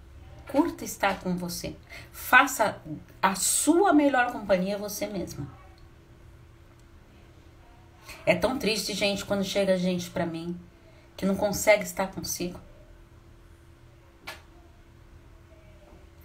Curta 0.47 0.83
estar 0.83 1.19
com 1.19 1.37
você. 1.37 1.75
Faça 2.11 2.81
a 3.21 3.35
sua 3.35 3.93
melhor 3.93 4.31
companhia 4.31 4.77
você 4.77 5.07
mesma. 5.07 5.47
É 8.25 8.35
tão 8.35 8.59
triste, 8.59 8.93
gente, 8.93 9.25
quando 9.25 9.43
chega 9.43 9.77
gente 9.77 10.09
pra 10.09 10.25
mim 10.25 10.59
que 11.15 11.25
não 11.25 11.35
consegue 11.35 11.83
estar 11.83 12.07
consigo. 12.07 12.59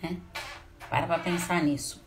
É? 0.03 0.17
Para 0.89 1.07
pra 1.07 1.19
pensar 1.19 1.63
nisso. 1.63 2.04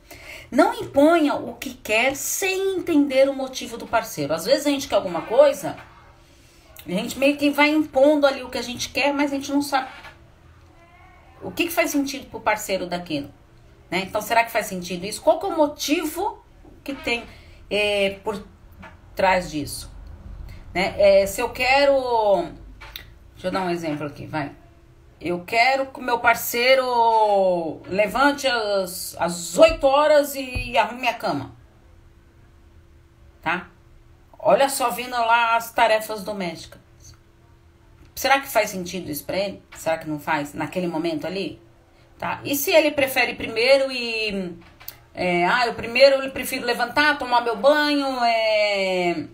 Não 0.50 0.74
imponha 0.74 1.36
o 1.36 1.56
que 1.56 1.74
quer 1.74 2.16
sem 2.16 2.78
entender 2.78 3.30
o 3.30 3.34
motivo 3.34 3.78
do 3.78 3.86
parceiro. 3.86 4.34
Às 4.34 4.46
vezes 4.46 4.66
a 4.66 4.70
gente 4.70 4.88
quer 4.88 4.96
alguma 4.96 5.24
coisa, 5.24 5.76
a 6.86 6.92
gente 6.92 7.20
meio 7.20 7.36
que 7.36 7.50
vai 7.50 7.70
impondo 7.70 8.26
ali 8.26 8.44
o 8.44 8.50
que 8.50 8.58
a 8.58 8.62
gente 8.62 8.90
quer, 8.90 9.14
mas 9.14 9.32
a 9.32 9.36
gente 9.36 9.52
não 9.52 9.62
sabe 9.62 9.90
o 11.42 11.52
que, 11.52 11.66
que 11.66 11.72
faz 11.72 11.92
sentido 11.92 12.30
pro 12.30 12.40
parceiro 12.40 12.88
daquilo. 12.88 13.30
Né? 13.90 14.00
Então, 14.00 14.22
será 14.22 14.44
que 14.44 14.52
faz 14.52 14.66
sentido 14.66 15.06
isso? 15.06 15.22
Qual 15.22 15.40
que 15.40 15.46
é 15.46 15.50
o 15.50 15.58
motivo 15.58 16.44
que 16.84 16.94
tem 16.94 17.24
é, 17.70 18.20
por 18.24 18.46
trás 19.16 19.50
disso? 19.50 19.92
Né? 20.74 20.96
É, 20.98 21.26
se 21.26 21.42
eu 21.42 21.50
quero. 21.50 22.50
Deixa 23.34 23.48
eu 23.48 23.52
dar 23.52 23.62
um 23.62 23.70
exemplo 23.70 24.06
aqui, 24.06 24.26
vai. 24.26 24.52
Eu 25.20 25.44
quero 25.44 25.88
que 25.88 26.00
o 26.00 26.04
meu 26.04 26.20
parceiro 26.20 27.82
levante 27.88 28.48
às, 28.48 29.16
às 29.20 29.58
8 29.58 29.86
horas 29.86 30.36
e 30.36 30.78
arrume 30.78 31.02
minha 31.02 31.14
cama. 31.16 31.56
Tá? 33.42 33.70
Olha 34.38 34.70
só 34.70 34.92
vindo 34.92 35.12
lá 35.12 35.56
as 35.56 35.72
tarefas 35.72 36.24
domésticas. 36.24 36.80
Será 38.14 38.40
que 38.40 38.48
faz 38.48 38.70
sentido 38.70 39.10
isso 39.10 39.26
pra 39.26 39.38
ele? 39.38 39.62
Será 39.76 39.98
que 39.98 40.10
não 40.10 40.20
faz 40.20 40.54
naquele 40.54 40.88
momento 40.88 41.26
ali? 41.26 41.62
Tá? 42.18 42.42
E 42.44 42.56
se 42.56 42.72
ele 42.72 42.92
prefere 42.92 43.36
primeiro 43.36 43.92
e. 43.92 44.58
É, 45.14 45.46
ah, 45.46 45.68
eu 45.68 45.74
primeiro 45.74 46.24
eu 46.24 46.32
prefiro 46.32 46.66
levantar, 46.66 47.18
tomar 47.18 47.42
meu 47.42 47.56
banho, 47.56 48.06
é, 48.24 49.26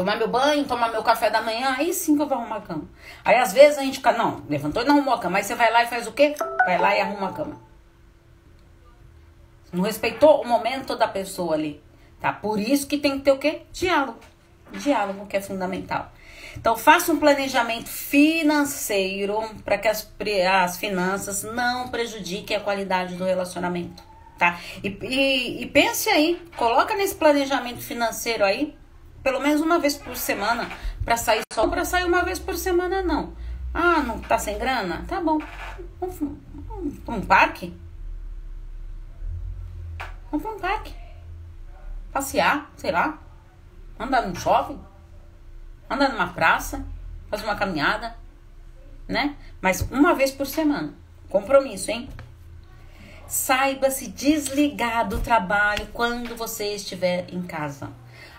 tomar 0.00 0.16
meu 0.16 0.28
banho, 0.28 0.64
tomar 0.64 0.90
meu 0.90 1.02
café 1.02 1.28
da 1.28 1.42
manhã, 1.42 1.74
aí 1.76 1.92
sim 1.92 2.16
que 2.16 2.22
eu 2.22 2.26
vou 2.26 2.38
arrumar 2.38 2.56
a 2.56 2.60
cama. 2.62 2.88
Aí 3.22 3.36
às 3.36 3.52
vezes 3.52 3.76
a 3.76 3.82
gente 3.82 3.98
fica, 3.98 4.12
não, 4.12 4.42
levantou 4.48 4.82
e 4.82 4.86
não 4.86 4.96
arrumou 4.96 5.12
a 5.12 5.18
cama. 5.18 5.36
Aí 5.36 5.44
você 5.44 5.54
vai 5.54 5.70
lá 5.70 5.84
e 5.84 5.88
faz 5.88 6.06
o 6.06 6.12
quê? 6.12 6.34
Vai 6.64 6.78
lá 6.78 6.96
e 6.96 7.02
arruma 7.02 7.28
a 7.28 7.32
cama. 7.32 7.60
Não 9.70 9.84
respeitou 9.84 10.40
o 10.40 10.48
momento 10.48 10.96
da 10.96 11.06
pessoa 11.06 11.54
ali. 11.54 11.82
Tá? 12.18 12.32
Por 12.32 12.58
isso 12.58 12.86
que 12.86 12.96
tem 12.96 13.18
que 13.18 13.24
ter 13.24 13.32
o 13.32 13.38
quê? 13.38 13.60
Diálogo. 13.70 14.20
Diálogo 14.72 15.26
que 15.26 15.36
é 15.36 15.40
fundamental. 15.42 16.10
Então, 16.56 16.78
faça 16.78 17.12
um 17.12 17.18
planejamento 17.18 17.90
financeiro 17.90 19.38
para 19.66 19.76
que 19.76 19.86
as, 19.86 20.10
as 20.50 20.78
finanças 20.78 21.42
não 21.42 21.88
prejudiquem 21.88 22.56
a 22.56 22.60
qualidade 22.60 23.16
do 23.16 23.24
relacionamento, 23.24 24.02
tá? 24.38 24.58
E, 24.82 24.88
e, 25.02 25.62
e 25.62 25.66
pense 25.66 26.08
aí, 26.08 26.42
coloca 26.56 26.94
nesse 26.96 27.14
planejamento 27.14 27.80
financeiro 27.80 28.44
aí 28.44 28.79
pelo 29.22 29.40
menos 29.40 29.60
uma 29.60 29.78
vez 29.78 29.96
por 29.96 30.16
semana 30.16 30.68
para 31.04 31.16
sair 31.16 31.42
só 31.52 31.68
para 31.68 31.84
sair 31.84 32.04
uma 32.04 32.22
vez 32.22 32.38
por 32.38 32.56
semana 32.56 33.02
não. 33.02 33.32
Ah, 33.72 34.02
não 34.02 34.18
tá 34.20 34.38
sem 34.38 34.58
grana? 34.58 35.04
Tá 35.06 35.20
bom. 35.20 35.38
Vamos 36.00 36.18
para 37.04 37.14
um 37.14 37.20
parque? 37.20 37.76
Vamos 40.30 40.46
para 40.46 40.56
um 40.56 40.58
parque. 40.58 40.94
Passear, 42.12 42.70
sei 42.76 42.90
lá. 42.90 43.18
Andar 43.98 44.26
no 44.26 44.34
shopping. 44.34 44.80
Andar 45.88 46.10
numa 46.10 46.28
praça. 46.28 46.84
Fazer 47.28 47.44
uma 47.44 47.56
caminhada. 47.56 48.16
Né? 49.06 49.36
Mas 49.60 49.82
uma 49.90 50.14
vez 50.14 50.30
por 50.30 50.46
semana. 50.46 50.94
Compromisso, 51.28 51.90
hein? 51.90 52.08
Saiba 53.26 53.90
se 53.90 54.08
desligar 54.08 55.08
do 55.08 55.20
trabalho 55.20 55.86
quando 55.92 56.36
você 56.36 56.74
estiver 56.74 57.32
em 57.32 57.42
casa. 57.42 57.88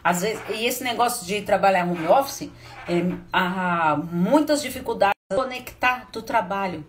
Às 0.04 0.22
vezes, 0.22 0.42
e 0.50 0.66
esse 0.66 0.84
negócio 0.84 1.26
de 1.26 1.42
trabalhar 1.42 1.86
home 1.86 2.08
office, 2.08 2.50
é, 2.88 3.16
há 3.32 3.98
muitas 4.12 4.62
dificuldades 4.62 5.16
de 5.30 5.38
conectar 5.38 6.08
do 6.12 6.22
trabalho, 6.22 6.86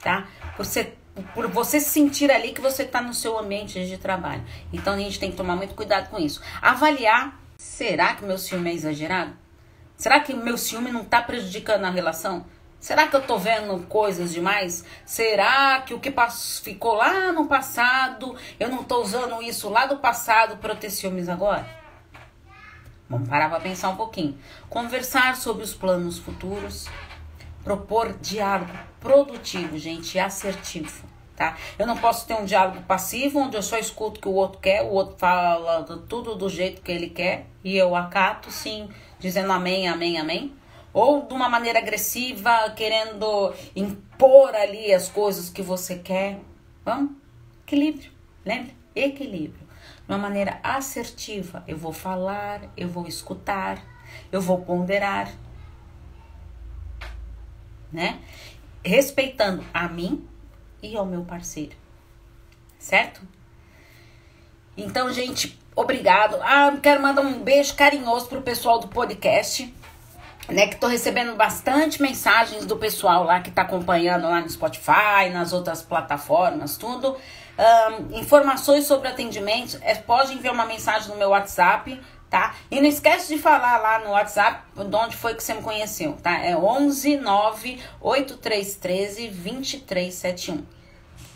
tá? 0.00 0.28
Ser, 0.62 0.98
por 1.34 1.48
você 1.48 1.80
sentir 1.80 2.30
ali 2.30 2.52
que 2.52 2.60
você 2.60 2.82
está 2.82 3.00
no 3.00 3.14
seu 3.14 3.38
ambiente 3.38 3.86
de 3.86 3.96
trabalho. 3.96 4.44
Então 4.72 4.94
a 4.94 4.98
gente 4.98 5.18
tem 5.18 5.30
que 5.30 5.36
tomar 5.36 5.56
muito 5.56 5.74
cuidado 5.74 6.10
com 6.10 6.18
isso. 6.18 6.42
Avaliar, 6.60 7.40
será 7.56 8.14
que 8.14 8.24
meu 8.24 8.36
ciúme 8.36 8.70
é 8.70 8.74
exagerado? 8.74 9.32
Será 9.96 10.20
que 10.20 10.34
meu 10.34 10.58
ciúme 10.58 10.92
não 10.92 11.02
está 11.02 11.22
prejudicando 11.22 11.86
a 11.86 11.90
relação? 11.90 12.44
Será 12.78 13.08
que 13.08 13.16
eu 13.16 13.22
tô 13.22 13.38
vendo 13.38 13.86
coisas 13.86 14.32
demais? 14.32 14.84
Será 15.06 15.80
que 15.80 15.94
o 15.94 15.98
que 15.98 16.12
ficou 16.62 16.94
lá 16.94 17.32
no 17.32 17.46
passado, 17.46 18.36
eu 18.60 18.68
não 18.68 18.84
tô 18.84 19.00
usando 19.00 19.42
isso 19.42 19.70
lá 19.70 19.86
do 19.86 19.96
passado 19.96 20.58
para 20.58 20.76
ter 20.76 20.90
ciúmes 20.90 21.28
agora? 21.28 21.85
Vamos 23.08 23.28
parar 23.28 23.48
para 23.48 23.60
pensar 23.60 23.90
um 23.90 23.96
pouquinho. 23.96 24.36
Conversar 24.68 25.36
sobre 25.36 25.62
os 25.62 25.72
planos 25.72 26.18
futuros, 26.18 26.88
propor 27.62 28.12
diálogo 28.20 28.72
produtivo, 29.00 29.78
gente, 29.78 30.18
assertivo, 30.18 31.04
tá? 31.36 31.56
Eu 31.78 31.86
não 31.86 31.96
posso 31.96 32.26
ter 32.26 32.34
um 32.34 32.44
diálogo 32.44 32.82
passivo 32.82 33.38
onde 33.38 33.56
eu 33.56 33.62
só 33.62 33.78
escuto 33.78 34.18
o 34.18 34.22
que 34.22 34.28
o 34.28 34.32
outro 34.32 34.58
quer, 34.58 34.82
o 34.82 34.90
outro 34.90 35.16
fala 35.18 35.84
tudo 36.08 36.34
do 36.34 36.48
jeito 36.48 36.82
que 36.82 36.90
ele 36.90 37.10
quer 37.10 37.46
e 37.62 37.76
eu 37.76 37.94
acato 37.94 38.50
sim, 38.50 38.88
dizendo 39.20 39.52
amém, 39.52 39.88
amém, 39.88 40.18
amém. 40.18 40.52
Ou 40.92 41.26
de 41.26 41.34
uma 41.34 41.48
maneira 41.48 41.78
agressiva, 41.78 42.70
querendo 42.74 43.52
impor 43.76 44.54
ali 44.54 44.92
as 44.92 45.08
coisas 45.08 45.50
que 45.50 45.62
você 45.62 45.98
quer. 45.98 46.40
Vamos? 46.84 47.12
Equilíbrio, 47.66 48.10
lembra? 48.44 48.72
Equilíbrio. 48.94 49.65
De 50.06 50.12
uma 50.12 50.18
maneira 50.18 50.58
assertiva. 50.62 51.64
Eu 51.66 51.76
vou 51.76 51.92
falar, 51.92 52.62
eu 52.76 52.88
vou 52.88 53.06
escutar, 53.06 53.82
eu 54.30 54.40
vou 54.40 54.60
ponderar, 54.60 55.30
né? 57.92 58.20
Respeitando 58.84 59.64
a 59.74 59.88
mim 59.88 60.26
e 60.82 60.96
ao 60.96 61.04
meu 61.04 61.24
parceiro, 61.24 61.76
certo? 62.78 63.20
Então, 64.76 65.12
gente, 65.12 65.58
obrigado. 65.74 66.36
Ah, 66.42 66.76
quero 66.82 67.02
mandar 67.02 67.22
um 67.22 67.42
beijo 67.42 67.74
carinhoso 67.74 68.28
pro 68.28 68.42
pessoal 68.42 68.78
do 68.78 68.88
podcast 68.88 69.74
né, 70.48 70.68
que 70.68 70.76
tô 70.76 70.86
recebendo 70.86 71.34
bastante 71.34 72.00
mensagens 72.00 72.64
do 72.64 72.76
pessoal 72.76 73.24
lá 73.24 73.40
que 73.40 73.50
tá 73.50 73.62
acompanhando 73.62 74.28
lá 74.28 74.40
no 74.40 74.48
Spotify, 74.48 75.30
nas 75.32 75.52
outras 75.52 75.82
plataformas, 75.82 76.76
tudo. 76.76 77.16
Um, 77.58 78.18
informações 78.18 78.86
sobre 78.86 79.08
atendimento, 79.08 79.78
é, 79.80 79.94
pode 79.94 80.34
enviar 80.34 80.52
uma 80.52 80.66
mensagem 80.66 81.08
no 81.08 81.16
meu 81.16 81.30
WhatsApp, 81.30 81.98
tá? 82.28 82.54
E 82.70 82.80
não 82.80 82.88
esquece 82.88 83.34
de 83.34 83.40
falar 83.40 83.78
lá 83.78 83.98
no 84.00 84.10
WhatsApp 84.10 84.62
de 84.74 84.96
onde 84.96 85.16
foi 85.16 85.34
que 85.34 85.42
você 85.42 85.54
me 85.54 85.62
conheceu, 85.62 86.12
tá? 86.22 86.38
É 86.38 86.56
11 86.56 87.16
9 87.16 87.80
8313 88.00 89.28
2371. 89.28 90.64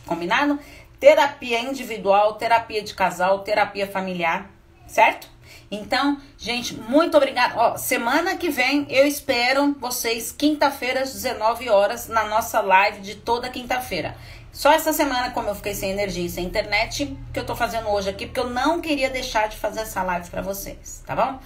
Combinado? 0.06 0.58
Terapia 0.98 1.60
individual, 1.60 2.34
terapia 2.34 2.82
de 2.82 2.92
casal, 2.94 3.38
terapia 3.38 3.86
familiar, 3.86 4.50
certo? 4.86 5.28
Então, 5.70 6.20
gente, 6.36 6.74
muito 6.74 7.16
obrigada. 7.16 7.54
Ó, 7.56 7.76
semana 7.76 8.36
que 8.36 8.50
vem 8.50 8.86
eu 8.90 9.06
espero 9.06 9.74
vocês 9.78 10.32
quinta-feira 10.32 11.00
às 11.00 11.12
19 11.12 11.68
horas 11.68 12.08
na 12.08 12.24
nossa 12.24 12.60
live 12.60 13.00
de 13.00 13.14
toda 13.14 13.48
quinta-feira. 13.48 14.16
Só 14.52 14.72
essa 14.72 14.92
semana, 14.92 15.30
como 15.30 15.48
eu 15.48 15.54
fiquei 15.54 15.74
sem 15.74 15.90
energia 15.90 16.26
e 16.26 16.30
sem 16.30 16.44
internet, 16.44 17.16
que 17.32 17.38
eu 17.38 17.46
tô 17.46 17.54
fazendo 17.54 17.88
hoje 17.88 18.10
aqui, 18.10 18.26
porque 18.26 18.40
eu 18.40 18.50
não 18.50 18.80
queria 18.80 19.08
deixar 19.08 19.48
de 19.48 19.56
fazer 19.56 19.80
essa 19.80 20.02
live 20.02 20.28
para 20.28 20.42
vocês, 20.42 21.02
tá 21.06 21.14
bom? 21.14 21.38